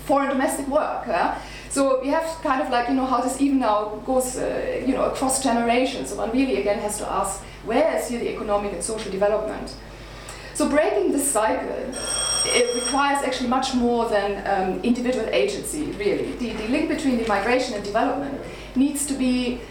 Foreign 0.05 0.29
domestic 0.29 0.67
work. 0.67 1.07
Uh? 1.07 1.37
So 1.69 2.01
we 2.01 2.09
have 2.09 2.23
kind 2.43 2.61
of 2.61 2.69
like, 2.69 2.87
you 2.87 2.95
know, 2.95 3.05
how 3.05 3.21
this 3.21 3.41
even 3.41 3.59
now 3.59 4.01
goes, 4.05 4.37
uh, 4.37 4.83
you 4.85 4.93
know, 4.93 5.05
across 5.05 5.41
generations. 5.43 6.09
So 6.09 6.17
one 6.17 6.31
really 6.31 6.57
again 6.57 6.79
has 6.79 6.97
to 6.99 7.11
ask, 7.11 7.41
where 7.65 7.97
is 7.97 8.07
here 8.09 8.19
the 8.19 8.33
economic 8.33 8.73
and 8.73 8.83
social 8.83 9.11
development? 9.11 9.73
So 10.57 10.67
breaking 10.67 11.11
this 11.11 11.29
cycle 11.31 11.93
it 12.47 12.73
requires 12.73 13.23
actually 13.23 13.47
much 13.47 13.75
more 13.75 14.09
than 14.09 14.31
um, 14.47 14.81
individual 14.81 15.27
agency, 15.29 15.91
really. 15.91 16.31
The, 16.31 16.53
the 16.53 16.67
link 16.69 16.89
between 16.89 17.17
the 17.19 17.27
migration 17.27 17.75
and 17.75 17.83
development 17.83 18.41
needs 18.75 19.05
to 19.05 19.13
be 19.13 19.61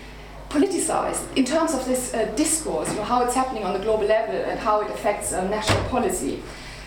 politicized 0.48 1.24
in 1.34 1.44
terms 1.44 1.74
of 1.74 1.84
this 1.86 2.14
uh, 2.14 2.26
discourse, 2.36 2.88
you 2.90 2.98
know, 2.98 3.02
how 3.02 3.24
it's 3.24 3.34
happening 3.34 3.64
on 3.64 3.72
the 3.72 3.80
global 3.80 4.06
level 4.06 4.36
and 4.36 4.60
how 4.60 4.80
it 4.80 4.88
affects 4.92 5.32
uh, 5.32 5.48
national 5.48 5.82
policy. 5.88 6.40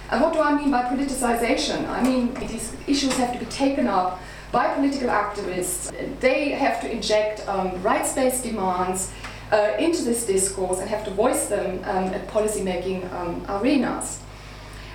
And 0.10 0.22
what 0.22 0.32
do 0.32 0.40
I 0.40 0.54
mean 0.56 0.72
by 0.72 0.84
politicization? 0.84 1.86
I 1.90 2.02
mean, 2.02 2.34
these 2.36 2.74
issues 2.88 3.18
have 3.18 3.34
to 3.34 3.40
be 3.40 3.52
taken 3.52 3.88
up 3.88 4.22
by 4.54 4.74
political 4.76 5.10
activists. 5.10 5.92
They 6.22 6.52
have 6.52 6.80
to 6.82 6.90
inject 6.90 7.46
um, 7.50 7.84
rights 7.84 8.14
based 8.14 8.44
demands 8.44 9.12
uh, 9.52 9.74
into 9.80 10.04
this 10.04 10.26
discourse 10.26 10.80
and 10.80 10.90
have 10.90 11.04
to 11.06 11.12
voice 11.12 11.48
them 11.48 11.80
um, 11.86 12.14
at 12.14 12.28
policymaking 12.28 13.12
um, 13.14 13.46
arenas. 13.50 14.20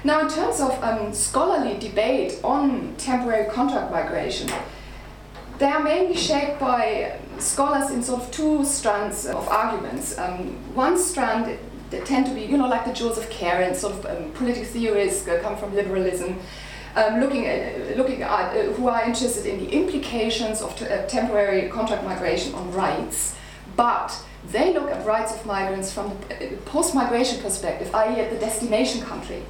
Now, 0.04 0.20
in 0.20 0.28
terms 0.28 0.60
of 0.60 0.82
um, 0.82 1.14
scholarly 1.14 1.78
debate 1.78 2.38
on 2.44 2.94
temporary 2.96 3.50
contract 3.50 3.90
migration, 3.90 4.50
they 5.58 5.66
are 5.66 5.82
mainly 5.82 6.16
shaped 6.16 6.60
by 6.60 7.18
scholars 7.38 7.90
in 7.90 8.02
sort 8.02 8.22
of 8.22 8.30
two 8.30 8.64
strands 8.64 9.26
of 9.26 9.48
arguments. 9.48 10.18
Um, 10.18 10.56
one 10.74 10.98
strand 10.98 11.58
they 11.90 12.00
tend 12.00 12.26
to 12.26 12.34
be, 12.34 12.42
you 12.42 12.58
know, 12.58 12.68
like 12.68 12.84
the 12.84 12.92
Joseph 12.92 13.30
Carens, 13.30 13.76
sort 13.76 13.94
of 13.94 14.06
um, 14.06 14.32
political 14.32 14.64
theorists 14.64 15.26
uh, 15.28 15.38
come 15.42 15.56
from 15.56 15.74
liberalism, 15.74 16.38
um, 16.96 17.20
looking 17.20 17.46
at, 17.46 17.96
looking 17.96 18.22
at 18.22 18.56
uh, 18.56 18.72
who 18.72 18.88
are 18.88 19.04
interested 19.04 19.46
in 19.46 19.58
the 19.58 19.70
implications 19.70 20.60
of 20.60 20.80
uh, 20.82 21.06
temporary 21.06 21.68
contract 21.68 22.04
migration 22.04 22.54
on 22.54 22.72
rights, 22.72 23.36
but 23.76 24.12
they 24.50 24.72
look 24.72 24.90
at 24.90 25.04
rights 25.06 25.34
of 25.34 25.46
migrants 25.46 25.92
from 25.92 26.16
the 26.28 26.54
uh, 26.54 26.56
post-migration 26.66 27.42
perspective, 27.42 27.94
i.e. 27.94 28.20
at 28.20 28.30
the 28.30 28.38
destination 28.38 29.00
country. 29.02 29.42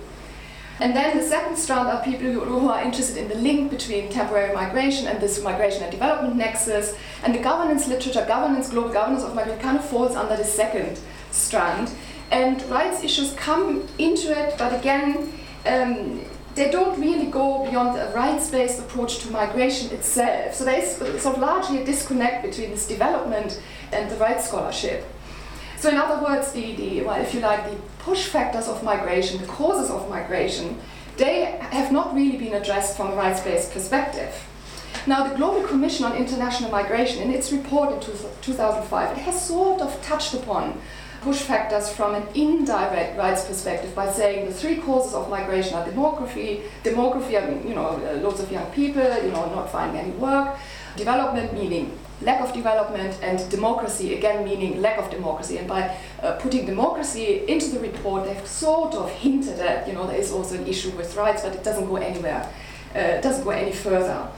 And 0.81 0.95
then 0.97 1.17
the 1.17 1.23
second 1.23 1.57
strand 1.57 1.89
are 1.89 2.03
people 2.03 2.33
who, 2.33 2.69
are 2.69 2.83
interested 2.83 3.17
in 3.17 3.29
the 3.29 3.37
link 3.37 3.71
between 3.71 4.09
temporary 4.11 4.53
migration 4.53 5.07
and 5.07 5.21
this 5.21 5.41
migration 5.43 5.85
and 5.85 5.93
development 5.93 6.37
nexus. 6.37 6.97
And 7.23 7.33
the 7.35 7.39
governance 7.39 7.87
literature, 7.87 8.25
governance, 8.27 8.71
global 8.71 8.93
governance 8.93 9.23
of 9.23 9.35
migration 9.35 9.63
kind 9.63 9.79
of 9.79 9.85
falls 9.85 10.17
under 10.17 10.37
the 10.37 10.45
second 10.45 10.99
strand. 11.31 11.93
And 12.33 12.61
rights 12.65 13.05
issues 13.05 13.35
come 13.35 13.87
into 13.99 14.37
it, 14.37 14.57
but 14.59 14.73
again, 14.77 15.33
um, 15.67 16.25
they 16.55 16.71
don't 16.71 17.01
really 17.01 17.27
go 17.27 17.69
beyond 17.69 17.99
a 17.99 18.13
rights-based 18.15 18.79
approach 18.79 19.19
to 19.19 19.31
migration 19.31 19.91
itself. 19.91 20.55
So 20.55 20.65
there's 20.65 20.97
sort 20.97 21.37
of 21.37 21.39
largely 21.39 21.83
a 21.83 21.85
disconnect 21.85 22.45
between 22.45 22.71
this 22.71 22.87
development 22.87 23.61
and 23.93 24.11
the 24.11 24.17
rights 24.17 24.49
scholarship. 24.49 25.05
So 25.79 25.91
in 25.91 25.97
other 25.97 26.23
words, 26.25 26.53
the, 26.53 26.75
the 26.77 27.03
well, 27.03 27.21
if 27.21 27.35
you 27.35 27.41
like, 27.41 27.69
the 27.69 27.77
push 27.99 28.27
factors 28.27 28.69
of 28.69 28.83
migration, 28.83 29.41
the 29.41 29.49
causes 29.49 29.91
of 29.91 30.09
migration, 30.09 30.79
they 31.17 31.59
have 31.71 31.93
not 31.93 32.15
really 32.15 32.37
been 32.37 32.55
addressed 32.55 32.97
from 32.97 33.13
a 33.13 33.17
rights-based 33.17 33.73
perspective. 33.73 34.35
Now, 35.07 35.29
the 35.29 35.35
Global 35.35 35.67
Commission 35.67 36.07
on 36.07 36.17
International 36.17 36.71
Migration, 36.71 37.23
in 37.23 37.31
its 37.31 37.53
report 37.53 37.93
in 37.93 38.01
2005, 38.01 39.19
it 39.19 39.21
has 39.21 39.47
sort 39.47 39.83
of 39.83 40.01
touched 40.03 40.33
upon 40.35 40.81
push 41.25 41.39
factors 41.39 41.89
from 41.89 42.15
an 42.15 42.27
indirect 42.35 43.17
rights 43.17 43.47
perspective 43.47 43.95
by 43.95 44.13
saying 44.13 44.47
the 44.47 44.53
three 44.53 44.77
causes 44.77 45.15
of 45.15 45.31
migration 45.31 45.75
are 45.75 45.87
demography, 45.87 46.61
demography, 46.83 47.43
I 47.43 47.47
mean, 47.49 47.67
you 47.67 47.75
know, 47.75 47.89
uh, 47.89 48.21
loads 48.21 48.41
of 48.41 48.53
young 48.53 48.67
people, 48.73 49.03
you 49.03 49.33
know, 49.33 49.47
not 49.55 49.73
finding 49.73 49.99
any 50.03 50.11
work, 50.11 50.59
development, 50.97 51.55
meaning 51.55 51.99
lack 52.21 52.43
of 52.43 52.53
development, 52.53 53.19
and 53.23 53.51
democracy, 53.51 54.15
again, 54.15 54.45
meaning 54.45 54.83
lack 54.83 54.99
of 54.99 55.11
democracy. 55.11 55.57
And 55.57 55.67
by 55.67 55.97
uh, 56.23 56.33
putting 56.33 56.67
democracy 56.67 57.43
into 57.49 57.71
the 57.71 57.81
report, 57.81 58.27
they've 58.27 58.47
sort 58.47 58.95
of 58.95 59.11
hinted 59.11 59.59
at, 59.61 59.89
you 59.89 59.95
know, 59.95 60.07
there 60.07 60.21
is 60.21 60.31
also 60.31 60.57
an 60.57 60.67
issue 60.67 60.91
with 60.91 61.17
rights, 61.17 61.43
but 61.43 61.55
it 61.55 61.65
doesn't 61.65 61.87
go 61.87 61.97
anywhere 61.97 62.47
uh, 62.95 63.21
doesn't 63.21 63.45
go 63.45 63.51
any 63.51 63.73
further. 63.73 64.29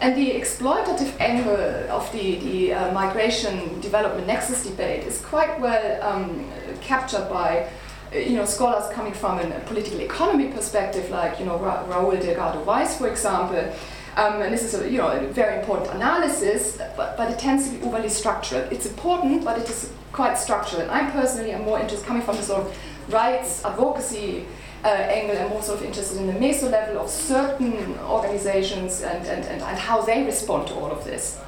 And 0.00 0.16
the 0.16 0.32
exploitative 0.32 1.18
angle 1.20 1.56
of 1.90 2.10
the, 2.12 2.36
the 2.36 2.72
uh, 2.72 2.92
migration 2.92 3.80
development 3.80 4.26
nexus 4.26 4.64
debate 4.64 5.04
is 5.04 5.20
quite 5.20 5.58
well 5.60 6.02
um, 6.02 6.50
captured 6.80 7.28
by 7.28 7.68
uh, 8.14 8.18
you 8.18 8.36
know, 8.36 8.44
scholars 8.44 8.92
coming 8.92 9.12
from 9.12 9.38
a 9.40 9.60
political 9.60 10.00
economy 10.00 10.48
perspective, 10.48 11.10
like 11.10 11.38
you 11.40 11.46
know, 11.46 11.58
Ra- 11.58 11.84
Raul 11.86 12.20
Delgado 12.20 12.62
Wise, 12.62 12.96
for 12.96 13.08
example. 13.08 13.72
Um, 14.16 14.42
and 14.42 14.54
this 14.54 14.62
is 14.62 14.80
a, 14.80 14.88
you 14.88 14.98
know, 14.98 15.08
a 15.08 15.26
very 15.26 15.58
important 15.58 15.90
analysis, 15.90 16.78
but, 16.96 17.16
but 17.16 17.32
it 17.32 17.38
tends 17.38 17.68
to 17.68 17.76
be 17.76 17.84
overly 17.84 18.08
structural. 18.08 18.62
It's 18.70 18.86
important, 18.86 19.44
but 19.44 19.58
it 19.58 19.68
is 19.68 19.90
quite 20.12 20.38
structural. 20.38 20.82
And 20.82 20.90
I 20.92 21.10
personally 21.10 21.50
am 21.50 21.64
more 21.64 21.80
interested, 21.80 22.06
coming 22.06 22.22
from 22.22 22.36
the 22.36 22.42
sort 22.42 22.64
of 22.64 23.12
rights 23.12 23.64
advocacy 23.64 24.46
uh, 24.84 24.88
angle 24.88 25.38
I'm 25.38 25.52
also 25.52 25.82
interested 25.82 26.18
in 26.18 26.26
the 26.26 26.34
meso 26.34 26.70
level 26.70 26.98
of 26.98 27.08
certain 27.08 27.98
organizations 28.00 29.02
and, 29.02 29.26
and, 29.26 29.44
and, 29.44 29.62
and 29.62 29.78
how 29.78 30.02
they 30.02 30.24
respond 30.24 30.68
to 30.68 30.74
all 30.74 30.90
of 30.90 31.04
this. 31.04 31.40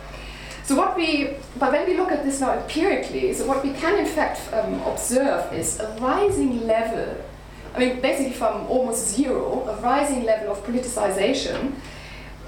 So 0.65 0.75
what 0.75 0.97
we, 0.97 1.35
but 1.59 1.71
when 1.71 1.87
we 1.87 1.97
look 1.97 2.11
at 2.11 2.25
this 2.25 2.41
now 2.41 2.55
empirically, 2.55 3.33
so 3.35 3.47
what 3.47 3.63
we 3.63 3.73
can 3.73 3.99
in 3.99 4.07
fact 4.07 4.41
um, 4.53 4.81
observe 4.83 5.53
is 5.53 5.79
a 5.79 5.97
rising 6.01 6.67
level, 6.67 7.23
I 7.75 7.79
mean 7.79 8.01
basically 8.01 8.33
from 8.33 8.67
almost 8.67 9.15
zero, 9.15 9.65
a 9.69 9.81
rising 9.81 10.25
level 10.25 10.51
of 10.51 10.65
politicization 10.67 11.75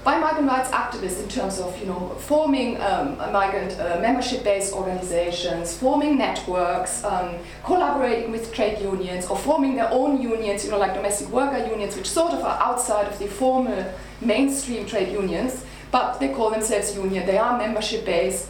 by 0.03 0.17
migrant 0.17 0.47
rights 0.47 0.69
activists 0.69 1.21
in 1.21 1.27
terms 1.27 1.59
of 1.59 1.77
you 1.79 1.85
know 1.85 2.09
forming 2.19 2.79
um, 2.81 3.17
migrant 3.31 3.77
uh, 3.79 3.99
membership-based 4.01 4.73
organizations, 4.73 5.77
forming 5.77 6.17
networks, 6.17 7.03
um, 7.03 7.35
collaborating 7.63 8.31
with 8.31 8.53
trade 8.53 8.79
unions, 8.79 9.27
or 9.27 9.37
forming 9.37 9.75
their 9.75 9.89
own 9.91 10.21
unions, 10.21 10.63
you 10.63 10.71
know 10.71 10.77
like 10.77 10.93
domestic 10.93 11.27
worker 11.29 11.65
unions, 11.67 11.95
which 11.97 12.09
sort 12.09 12.33
of 12.33 12.43
are 12.43 12.59
outside 12.61 13.07
of 13.07 13.19
the 13.19 13.27
formal 13.27 13.85
mainstream 14.21 14.85
trade 14.85 15.11
unions, 15.11 15.65
but 15.91 16.19
they 16.19 16.29
call 16.29 16.49
themselves 16.49 16.95
union. 16.95 17.25
They 17.25 17.37
are 17.37 17.57
membership-based, 17.57 18.47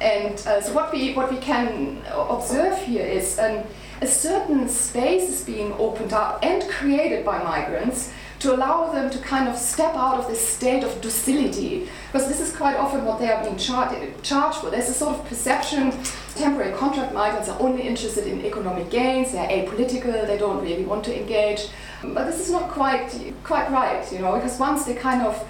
and 0.00 0.34
uh, 0.46 0.60
so 0.60 0.72
what 0.74 0.92
we 0.92 1.14
what 1.14 1.30
we 1.30 1.38
can 1.38 2.02
observe 2.12 2.76
here 2.78 3.06
is 3.06 3.38
um, 3.38 3.64
a 4.00 4.06
certain 4.06 4.68
space 4.68 5.28
is 5.28 5.44
being 5.44 5.72
opened 5.72 6.12
up 6.12 6.44
and 6.44 6.62
created 6.68 7.24
by 7.24 7.42
migrants 7.42 8.12
to 8.40 8.54
allow 8.54 8.92
them 8.92 9.10
to 9.10 9.18
kind 9.18 9.48
of 9.48 9.56
step 9.56 9.94
out 9.94 10.18
of 10.18 10.28
this 10.28 10.46
state 10.46 10.84
of 10.84 11.00
docility. 11.00 11.88
Because 12.12 12.28
this 12.28 12.40
is 12.40 12.56
quite 12.56 12.76
often 12.76 13.04
what 13.04 13.18
they 13.18 13.30
are 13.30 13.42
being 13.42 13.56
char- 13.56 13.94
charged 14.22 14.58
for. 14.58 14.70
There's 14.70 14.88
a 14.88 14.94
sort 14.94 15.16
of 15.16 15.26
perception 15.26 15.92
temporary 16.34 16.72
contract 16.72 17.12
migrants 17.12 17.48
are 17.48 17.60
only 17.60 17.82
interested 17.82 18.26
in 18.26 18.44
economic 18.44 18.90
gains, 18.90 19.32
they're 19.32 19.48
apolitical, 19.48 20.26
they 20.26 20.38
don't 20.38 20.62
really 20.62 20.84
want 20.84 21.04
to 21.04 21.20
engage. 21.20 21.68
But 22.02 22.26
this 22.26 22.40
is 22.40 22.50
not 22.50 22.70
quite, 22.70 23.10
quite 23.42 23.70
right, 23.72 24.10
you 24.12 24.20
know, 24.20 24.36
because 24.36 24.58
once 24.58 24.84
they 24.84 24.94
kind 24.94 25.22
of 25.22 25.46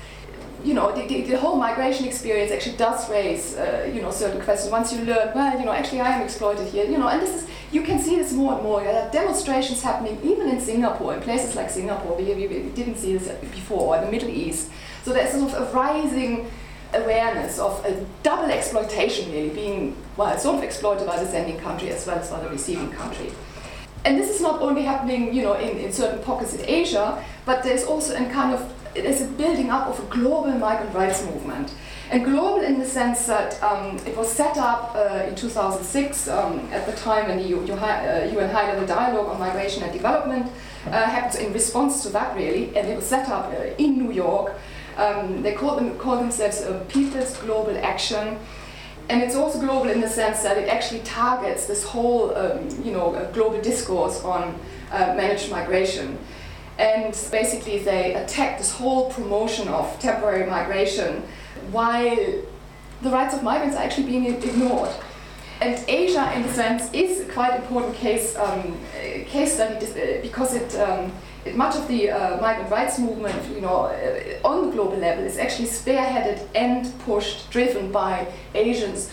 you 0.65 0.75
know, 0.75 0.93
the, 0.93 1.07
the, 1.07 1.23
the, 1.23 1.39
whole 1.39 1.57
migration 1.57 2.05
experience 2.05 2.51
actually 2.51 2.77
does 2.77 3.09
raise, 3.09 3.57
uh, 3.57 3.89
you 3.95 4.03
know, 4.03 4.11
certain 4.11 4.41
questions. 4.41 4.73
Once 4.73 4.93
you 4.93 5.05
learn, 5.05 5.33
well, 5.33 5.57
you 5.57 5.65
know, 5.65 5.71
actually 5.71 6.01
I 6.01 6.11
am 6.11 6.23
exploited 6.23 6.67
here, 6.67 6.85
you 6.85 6.99
know, 6.99 7.07
and 7.07 7.23
this 7.23 7.43
is, 7.43 7.48
you 7.71 7.83
can 7.83 7.99
see 7.99 8.17
this 8.17 8.33
more 8.33 8.55
and 8.55 8.63
more. 8.63 8.83
There 8.83 9.03
are 9.03 9.11
demonstrations 9.11 9.83
happening 9.83 10.19
even 10.23 10.49
in 10.49 10.61
Singapore, 10.61 11.15
in 11.15 11.21
places 11.21 11.55
like 11.55 11.71
Singapore. 11.71 12.17
We, 12.17 12.25
we, 12.25 12.47
we 12.47 12.71
didn't 12.71 12.97
see 12.97 13.17
this 13.17 13.29
before, 13.51 13.97
or 13.97 14.05
the 14.05 14.11
Middle 14.11 14.31
East. 14.31 14.71
So 15.05 15.13
there's 15.13 15.33
sort 15.33 15.53
of 15.53 15.69
a 15.69 15.73
rising 15.73 16.51
awareness 16.95 17.59
of 17.59 17.85
a 17.85 18.07
double 18.23 18.51
exploitation 18.51 19.31
really 19.31 19.51
being, 19.51 19.97
well, 20.17 20.39
sort 20.39 20.57
of 20.57 20.63
exploited 20.63 21.07
by 21.07 21.23
the 21.23 21.29
sending 21.29 21.59
country 21.59 21.91
as 21.91 22.07
well 22.07 22.19
as 22.19 22.31
by 22.31 22.41
the 22.41 22.49
receiving 22.49 22.91
country. 22.93 23.31
And 24.05 24.19
this 24.19 24.31
is 24.31 24.41
not 24.41 24.63
only 24.63 24.83
happening, 24.83 25.35
you 25.35 25.43
know, 25.43 25.55
in, 25.55 25.77
in 25.77 25.93
certain 25.93 26.23
pockets 26.23 26.55
in 26.55 26.65
Asia, 26.67 27.23
but 27.45 27.63
there's 27.63 27.85
also 27.85 28.15
a 28.15 28.31
kind 28.31 28.55
of 28.55 28.73
there's 28.95 29.21
a 29.21 29.27
building 29.27 29.71
up 29.71 29.87
of 29.87 29.99
a 30.01 30.07
global 30.15 30.51
migrant 30.53 30.95
rights 30.95 31.25
movement. 31.25 31.73
And 32.11 32.25
global 32.25 32.63
in 32.63 32.79
the 32.79 32.87
sense 32.87 33.27
that 33.27 33.63
um, 33.63 33.99
it 34.07 34.17
was 34.17 34.33
set 34.33 34.57
up 34.57 34.95
uh, 34.95 35.27
in 35.29 35.35
2006 35.35 36.29
um, 36.29 36.61
at 36.73 36.87
the 36.87 36.93
time 36.93 37.29
when 37.29 37.37
the 37.37 37.49
UN 37.49 37.79
uh, 37.79 38.53
High 38.53 38.73
Level 38.73 38.87
Dialogue 38.87 39.29
on 39.29 39.39
Migration 39.39 39.83
and 39.83 39.93
Development 39.93 40.51
uh, 40.87 40.91
happened 40.91 41.45
in 41.45 41.53
response 41.53 42.03
to 42.05 42.09
that, 42.11 42.35
really. 42.35 42.75
And 42.75 42.89
it 42.89 42.97
was 42.97 43.05
set 43.05 43.29
up 43.29 43.53
uh, 43.53 43.75
in 43.77 43.99
New 43.99 44.11
York. 44.11 44.55
Um, 44.97 45.43
they 45.43 45.53
call, 45.53 45.77
them, 45.77 45.99
themselves 45.99 46.63
uh, 46.63 46.83
People's 46.89 47.37
Global 47.39 47.77
Action. 47.77 48.39
And 49.11 49.23
it's 49.23 49.35
also 49.35 49.61
global 49.61 49.91
in 49.91 50.01
the 50.01 50.09
sense 50.09 50.43
that 50.43 50.57
it 50.57 50.69
actually 50.69 51.01
targets 51.01 51.67
this 51.67 51.85
whole 51.85 52.35
um, 52.35 52.69
you 52.83 52.93
know, 52.93 53.31
global 53.35 53.61
discourse 53.61 54.23
on 54.25 54.59
uh, 54.91 55.15
managed 55.15 55.51
migration 55.51 56.19
and 56.79 57.13
basically 57.33 57.81
they 57.81 58.15
attack 58.15 58.57
this 58.57 58.73
whole 58.73 59.11
promotion 59.11 59.67
of 59.69 59.99
temporary 59.99 60.49
migration 60.49 61.23
while 61.71 62.17
the 63.03 63.11
rights 63.11 63.35
of 63.35 63.43
migrants 63.43 63.77
are 63.77 63.83
actually 63.83 64.07
being 64.07 64.27
ignored. 64.27 64.91
And 65.61 65.85
Asia, 65.89 66.33
in 66.37 66.43
a 66.43 66.53
sense, 66.53 66.93
is 66.93 67.21
a 67.21 67.33
quite 67.33 67.55
important 67.57 67.97
case 67.97 68.37
um, 68.37 68.79
case 69.27 69.55
study 69.55 69.87
uh, 69.87 70.23
because 70.23 70.55
it, 70.55 70.75
um, 70.77 71.13
it 71.45 71.57
much 71.57 71.75
of 71.75 71.89
the 71.89 72.11
uh, 72.11 72.41
migrant 72.41 72.71
rights 72.71 72.99
movement, 72.99 73.37
you 73.53 73.61
know, 73.61 73.87
uh, 73.87 74.49
on 74.49 74.67
the 74.67 74.73
global 74.73 74.97
level, 74.97 75.25
is 75.25 75.37
actually 75.37 75.67
spearheaded 75.67 76.47
and 76.55 76.97
pushed, 77.01 77.51
driven 77.51 77.91
by 77.91 78.29
Asians. 78.55 79.11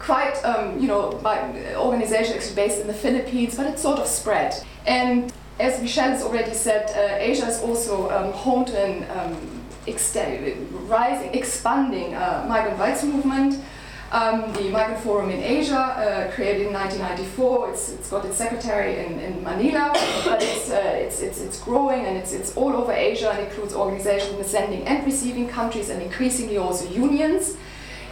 Quite, 0.00 0.42
um, 0.44 0.80
you 0.80 0.88
know, 0.88 1.12
by 1.22 1.74
organizations 1.76 2.36
actually 2.36 2.54
based 2.56 2.80
in 2.80 2.86
the 2.86 2.94
Philippines, 2.94 3.56
but 3.56 3.66
it 3.66 3.78
sort 3.78 3.98
of 3.98 4.06
spread. 4.06 4.54
And 4.86 5.32
as 5.60 5.80
Michelle 5.80 6.10
has 6.10 6.22
already 6.22 6.54
said, 6.54 6.90
uh, 6.90 7.16
Asia 7.18 7.46
is 7.46 7.60
also 7.60 8.10
um, 8.10 8.32
home 8.32 8.64
to 8.64 8.80
an 8.80 9.04
rising, 10.88 11.34
expanding 11.34 12.14
uh, 12.14 12.46
migrant 12.48 12.78
rights 12.78 13.02
movement. 13.04 13.62
Um, 14.10 14.50
the 14.54 14.70
Migrant 14.70 15.02
Forum 15.02 15.28
in 15.28 15.42
Asia, 15.42 15.76
uh, 15.76 16.32
created 16.32 16.68
in 16.68 16.72
1994, 16.72 17.70
it's, 17.70 17.92
it's 17.92 18.08
got 18.08 18.24
its 18.24 18.38
secretary 18.38 19.04
in, 19.04 19.20
in 19.20 19.44
Manila, 19.44 19.90
but 20.24 20.42
it's, 20.42 20.70
uh, 20.70 20.76
it's, 20.94 21.20
it's, 21.20 21.42
it's 21.42 21.60
growing 21.60 22.06
and 22.06 22.16
it's, 22.16 22.32
it's 22.32 22.56
all 22.56 22.72
over 22.72 22.90
Asia 22.90 23.30
and 23.30 23.46
includes 23.46 23.74
organizations 23.74 24.32
in 24.32 24.38
the 24.38 24.48
sending 24.48 24.86
and 24.86 25.04
receiving 25.04 25.46
countries 25.46 25.90
and 25.90 26.00
increasingly 26.00 26.56
also 26.56 26.88
unions. 26.88 27.58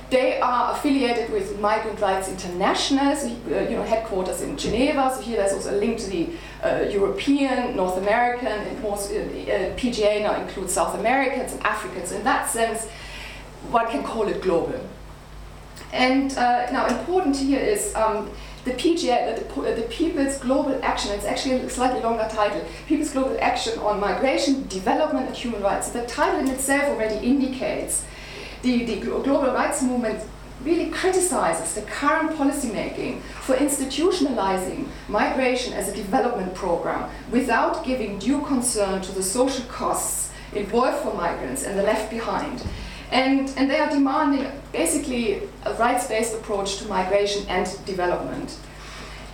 They 0.08 0.40
are 0.40 0.72
affiliated 0.72 1.32
with 1.32 1.58
Migrant 1.58 2.00
Rights 2.00 2.28
International, 2.28 3.16
so, 3.16 3.26
uh, 3.26 3.60
you 3.68 3.76
know, 3.76 3.82
headquarters 3.82 4.40
in 4.40 4.56
Geneva. 4.56 5.12
So 5.12 5.20
here 5.20 5.38
there's 5.38 5.52
also 5.52 5.76
a 5.76 5.78
link 5.78 5.98
to 5.98 6.06
the 6.08 6.28
uh, 6.62 6.88
European, 6.88 7.74
North 7.74 7.96
American, 7.96 8.46
and 8.46 8.82
most, 8.82 9.10
uh, 9.10 9.16
uh 9.16 9.74
PGA 9.76 10.22
now 10.22 10.40
includes 10.40 10.72
South 10.72 10.94
Americans 10.96 11.54
and 11.54 11.62
Africans. 11.64 12.12
In 12.12 12.22
that 12.22 12.48
sense, 12.48 12.86
one 13.70 13.88
can 13.90 14.04
call 14.04 14.28
it 14.28 14.40
global. 14.42 14.80
And 15.92 16.32
uh, 16.36 16.70
now 16.70 16.86
important 16.86 17.36
here 17.36 17.58
is 17.58 17.92
um, 17.96 18.30
the 18.64 18.72
PGA, 18.72 19.36
the, 19.36 19.72
the, 19.80 19.88
People's 19.88 20.38
Global 20.38 20.78
Action, 20.84 21.12
it's 21.12 21.24
actually 21.24 21.54
a 21.56 21.70
slightly 21.70 22.00
longer 22.00 22.28
title, 22.30 22.64
People's 22.86 23.10
Global 23.10 23.36
Action 23.40 23.78
on 23.80 23.98
Migration, 23.98 24.66
Development 24.68 25.26
and 25.26 25.36
Human 25.36 25.62
Rights. 25.62 25.90
So 25.90 26.00
the 26.00 26.06
title 26.06 26.40
in 26.40 26.48
itself 26.48 26.84
already 26.84 27.24
indicates 27.26 28.04
the, 28.66 28.84
the 28.84 28.96
global 29.00 29.52
rights 29.52 29.80
movement 29.82 30.20
really 30.64 30.90
criticizes 30.90 31.74
the 31.74 31.82
current 31.82 32.32
policymaking 32.32 33.20
for 33.20 33.54
institutionalizing 33.54 34.88
migration 35.08 35.72
as 35.72 35.88
a 35.88 35.94
development 35.94 36.52
program 36.54 37.08
without 37.30 37.84
giving 37.84 38.18
due 38.18 38.40
concern 38.42 39.00
to 39.00 39.12
the 39.12 39.22
social 39.22 39.64
costs 39.66 40.32
involved 40.52 40.98
for 40.98 41.14
migrants 41.14 41.62
and 41.62 41.78
the 41.78 41.82
left 41.82 42.10
behind. 42.10 42.64
And, 43.12 43.52
and 43.56 43.70
they 43.70 43.78
are 43.78 43.88
demanding 43.88 44.50
basically 44.72 45.42
a 45.64 45.74
rights-based 45.74 46.34
approach 46.34 46.78
to 46.78 46.88
migration 46.88 47.46
and 47.48 47.66
development. 47.86 48.58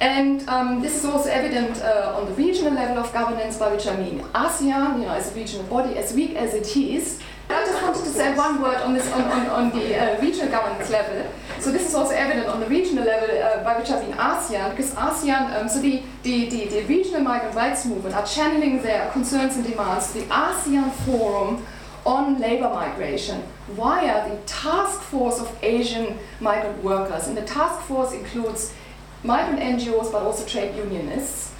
And 0.00 0.46
um, 0.48 0.82
this 0.82 0.96
is 0.96 1.04
also 1.04 1.30
evident 1.30 1.80
uh, 1.80 2.18
on 2.18 2.26
the 2.26 2.32
regional 2.32 2.72
level 2.72 2.98
of 2.98 3.10
governance, 3.12 3.56
by 3.56 3.72
which 3.72 3.86
I 3.86 3.96
mean 3.96 4.20
ASEAN, 4.34 4.98
you 4.98 5.06
know, 5.06 5.14
as 5.14 5.32
a 5.32 5.34
regional 5.34 5.64
body, 5.66 5.96
as 5.96 6.12
weak 6.12 6.34
as 6.34 6.52
it 6.54 6.76
is, 6.76 7.20
I 7.54 7.64
just 7.66 7.82
wanted 7.82 8.04
to 8.04 8.10
say 8.10 8.34
one 8.34 8.62
word 8.62 8.76
on 8.76 8.94
this 8.94 9.10
on, 9.12 9.22
on, 9.22 9.46
on 9.46 9.70
the 9.70 9.96
uh, 9.96 10.20
regional 10.20 10.48
governance 10.48 10.90
level. 10.90 11.30
So 11.60 11.70
this 11.70 11.86
is 11.86 11.94
also 11.94 12.14
evident 12.14 12.48
on 12.48 12.60
the 12.60 12.66
regional 12.66 13.04
level, 13.04 13.30
uh, 13.30 13.62
by 13.62 13.78
which 13.78 13.90
I 13.90 14.02
mean 14.02 14.12
ASEAN, 14.16 14.70
because 14.70 14.94
ASEAN, 14.94 15.60
um, 15.60 15.68
so 15.68 15.80
the, 15.80 16.02
the, 16.22 16.48
the, 16.48 16.66
the, 16.68 16.82
regional 16.84 17.20
migrant 17.20 17.54
rights 17.54 17.86
movement 17.86 18.16
are 18.16 18.26
channeling 18.26 18.82
their 18.82 19.10
concerns 19.10 19.56
and 19.56 19.64
demands 19.64 20.12
to 20.12 20.20
the 20.20 20.24
ASEAN 20.26 20.90
Forum 21.04 21.64
on 22.04 22.40
labor 22.40 22.68
migration 22.68 23.44
via 23.68 24.28
the 24.28 24.36
task 24.42 25.00
force 25.02 25.38
of 25.38 25.56
Asian 25.62 26.18
migrant 26.40 26.82
workers. 26.82 27.28
And 27.28 27.36
the 27.36 27.42
task 27.42 27.80
force 27.82 28.12
includes 28.12 28.74
migrant 29.22 29.60
NGOs 29.60 30.10
but 30.10 30.22
also 30.22 30.44
trade 30.44 30.74
unionists. 30.74 31.52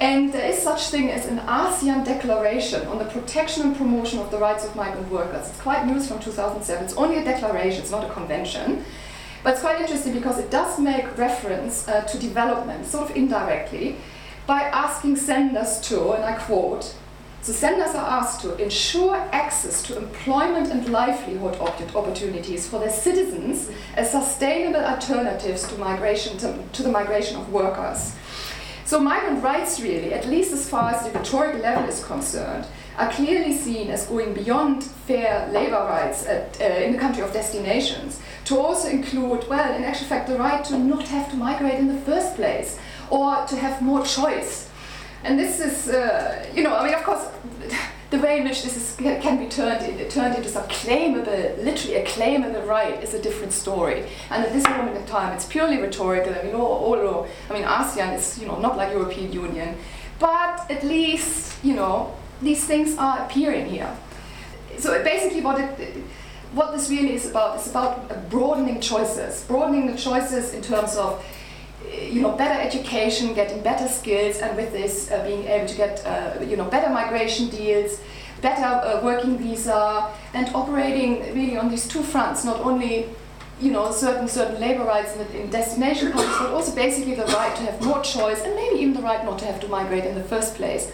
And 0.00 0.32
there 0.32 0.48
is 0.50 0.58
such 0.58 0.88
thing 0.88 1.10
as 1.10 1.26
an 1.26 1.40
ASEAN 1.40 2.06
declaration 2.06 2.86
on 2.88 2.98
the 2.98 3.04
protection 3.04 3.64
and 3.64 3.76
promotion 3.76 4.18
of 4.18 4.30
the 4.30 4.38
rights 4.38 4.64
of 4.64 4.74
migrant 4.74 5.10
workers. 5.10 5.50
It's 5.50 5.60
quite 5.60 5.86
new, 5.86 6.00
from 6.00 6.20
2007. 6.20 6.84
It's 6.84 6.94
only 6.94 7.18
a 7.18 7.24
declaration, 7.24 7.82
it's 7.82 7.90
not 7.90 8.08
a 8.08 8.12
convention. 8.12 8.82
But 9.42 9.52
it's 9.52 9.60
quite 9.60 9.78
interesting 9.78 10.14
because 10.14 10.38
it 10.38 10.50
does 10.50 10.78
make 10.78 11.18
reference 11.18 11.86
uh, 11.86 12.02
to 12.02 12.18
development, 12.18 12.86
sort 12.86 13.10
of 13.10 13.16
indirectly, 13.16 13.96
by 14.46 14.62
asking 14.62 15.16
senders 15.16 15.80
to, 15.88 16.12
and 16.12 16.24
I 16.24 16.38
quote, 16.38 16.94
the 17.44 17.52
senders 17.52 17.94
are 17.94 18.20
asked 18.20 18.42
to 18.42 18.54
ensure 18.56 19.16
access 19.32 19.82
to 19.84 19.96
employment 19.96 20.68
and 20.68 20.88
livelihood 20.90 21.58
opportunities 21.58 22.68
for 22.68 22.78
their 22.78 22.90
citizens 22.90 23.70
as 23.96 24.10
sustainable 24.10 24.84
alternatives 24.84 25.66
to 25.68 25.78
migration 25.78 26.36
to, 26.38 26.62
to 26.72 26.82
the 26.82 26.90
migration 26.90 27.36
of 27.38 27.50
workers. 27.50 28.14
So 28.90 28.98
migrant 28.98 29.40
rights 29.44 29.78
really, 29.78 30.12
at 30.12 30.26
least 30.26 30.52
as 30.52 30.68
far 30.68 30.90
as 30.90 31.04
the 31.04 31.16
rhetorical 31.16 31.60
level 31.60 31.88
is 31.88 32.02
concerned, 32.02 32.66
are 32.98 33.08
clearly 33.12 33.56
seen 33.56 33.88
as 33.88 34.06
going 34.06 34.34
beyond 34.34 34.82
fair 34.82 35.48
labor 35.52 35.84
rights 35.88 36.26
at, 36.26 36.60
uh, 36.60 36.64
in 36.64 36.90
the 36.90 36.98
country 36.98 37.22
of 37.22 37.32
destinations 37.32 38.20
to 38.46 38.58
also 38.58 38.88
include, 38.88 39.48
well, 39.48 39.72
in 39.76 39.84
actual 39.84 40.08
fact, 40.08 40.26
the 40.26 40.36
right 40.36 40.64
to 40.64 40.76
not 40.76 41.06
have 41.06 41.30
to 41.30 41.36
migrate 41.36 41.78
in 41.78 41.86
the 41.86 42.00
first 42.00 42.34
place 42.34 42.80
or 43.10 43.46
to 43.46 43.54
have 43.54 43.80
more 43.80 44.04
choice. 44.04 44.68
And 45.22 45.38
this 45.38 45.60
is, 45.60 45.88
uh, 45.88 46.44
you 46.52 46.64
know, 46.64 46.74
I 46.74 46.86
mean, 46.86 46.89
way 48.20 48.38
in 48.38 48.44
which 48.44 48.62
this 48.62 48.76
is, 48.76 48.96
can 48.96 49.38
be 49.38 49.48
turned, 49.48 49.84
in, 49.84 50.08
turned 50.08 50.36
into 50.36 50.48
some 50.48 50.64
claimable, 50.64 51.62
literally 51.64 51.96
a 51.96 52.04
claimable 52.06 52.66
right 52.66 53.02
is 53.02 53.14
a 53.14 53.22
different 53.22 53.52
story. 53.52 54.06
And 54.30 54.44
at 54.44 54.52
this 54.52 54.64
moment 54.64 54.96
in 54.96 55.06
time, 55.06 55.32
it's 55.32 55.46
purely 55.46 55.78
rhetorical. 55.78 56.34
I 56.34 56.42
mean, 56.42 56.54
although, 56.54 57.26
I 57.48 57.52
mean, 57.52 57.64
ASEAN 57.64 58.16
is, 58.16 58.38
you 58.38 58.46
know, 58.46 58.58
not 58.58 58.76
like 58.76 58.92
European 58.92 59.32
Union, 59.32 59.76
but 60.18 60.70
at 60.70 60.82
least, 60.84 61.62
you 61.64 61.74
know, 61.74 62.14
these 62.42 62.64
things 62.64 62.96
are 62.96 63.20
appearing 63.20 63.66
here. 63.66 63.94
So 64.78 65.02
basically 65.02 65.42
what 65.42 65.60
it, 65.60 66.02
what 66.52 66.72
this 66.72 66.90
really 66.90 67.14
is 67.14 67.28
about 67.28 67.60
is 67.60 67.68
about 67.68 68.30
broadening 68.30 68.80
choices, 68.80 69.44
broadening 69.44 69.86
the 69.86 69.96
choices 69.96 70.54
in 70.54 70.62
terms 70.62 70.96
of 70.96 71.24
you 72.10 72.20
know, 72.20 72.32
better 72.32 72.60
education, 72.60 73.34
getting 73.34 73.62
better 73.62 73.88
skills, 73.88 74.38
and 74.38 74.56
with 74.56 74.72
this 74.72 75.10
uh, 75.10 75.24
being 75.24 75.44
able 75.44 75.66
to 75.66 75.76
get 75.76 76.04
uh, 76.06 76.42
you 76.42 76.56
know, 76.56 76.64
better 76.64 76.90
migration 76.90 77.48
deals, 77.48 78.00
better 78.40 78.64
uh, 78.64 79.00
working 79.02 79.38
visa, 79.38 80.10
and 80.34 80.48
operating 80.54 81.20
really 81.34 81.56
on 81.56 81.68
these 81.68 81.86
two 81.86 82.02
fronts, 82.02 82.44
not 82.44 82.60
only 82.60 83.08
you 83.60 83.70
know, 83.70 83.92
certain 83.92 84.26
certain 84.26 84.58
labor 84.58 84.84
rights 84.84 85.14
in, 85.16 85.26
in 85.36 85.50
destination 85.50 86.12
countries, 86.12 86.36
but 86.38 86.50
also 86.50 86.74
basically 86.74 87.14
the 87.14 87.26
right 87.26 87.54
to 87.56 87.62
have 87.62 87.82
more 87.84 88.00
choice, 88.00 88.42
and 88.42 88.54
maybe 88.54 88.76
even 88.80 88.94
the 88.94 89.02
right 89.02 89.22
not 89.24 89.38
to 89.38 89.44
have 89.44 89.60
to 89.60 89.68
migrate 89.68 90.04
in 90.04 90.14
the 90.14 90.24
first 90.24 90.54
place. 90.54 90.90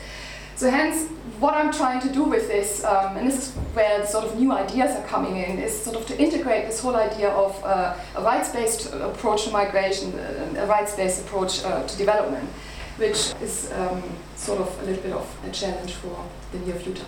So 0.57 0.71
hence, 0.71 1.09
what 1.39 1.53
I'm 1.53 1.71
trying 1.71 2.01
to 2.01 2.11
do 2.11 2.25
with 2.25 2.49
this, 2.49 2.83
um, 2.83 3.19
and 3.19 3.29
this 3.29 3.37
is 3.37 3.55
where 3.75 4.07
sort 4.07 4.25
of 4.25 4.39
new 4.39 4.53
ideas 4.53 4.97
are 4.97 5.07
coming 5.07 5.37
in, 5.37 5.59
is 5.59 5.79
sort 5.79 5.97
of 5.97 6.07
to 6.07 6.19
integrate 6.19 6.65
this 6.65 6.81
whole 6.81 6.97
idea 6.97 7.29
of 7.29 7.63
uh, 7.63 7.95
a 8.15 8.23
rights-based 8.23 8.91
approach 8.95 9.45
to 9.45 9.51
migration, 9.51 10.19
uh, 10.19 10.55
a 10.57 10.67
rights-based 10.67 11.21
approach 11.27 11.63
uh, 11.63 11.87
to 11.87 11.99
development, 11.99 12.49
which 12.97 13.35
is 13.43 13.71
um, 13.73 14.03
sort 14.35 14.61
of 14.61 14.83
a 14.83 14.87
little 14.87 15.03
bit 15.03 15.13
of 15.13 15.39
a 15.45 15.51
challenge 15.51 15.93
for 15.93 16.25
the 16.53 16.59
near 16.61 16.75
future. 16.77 17.05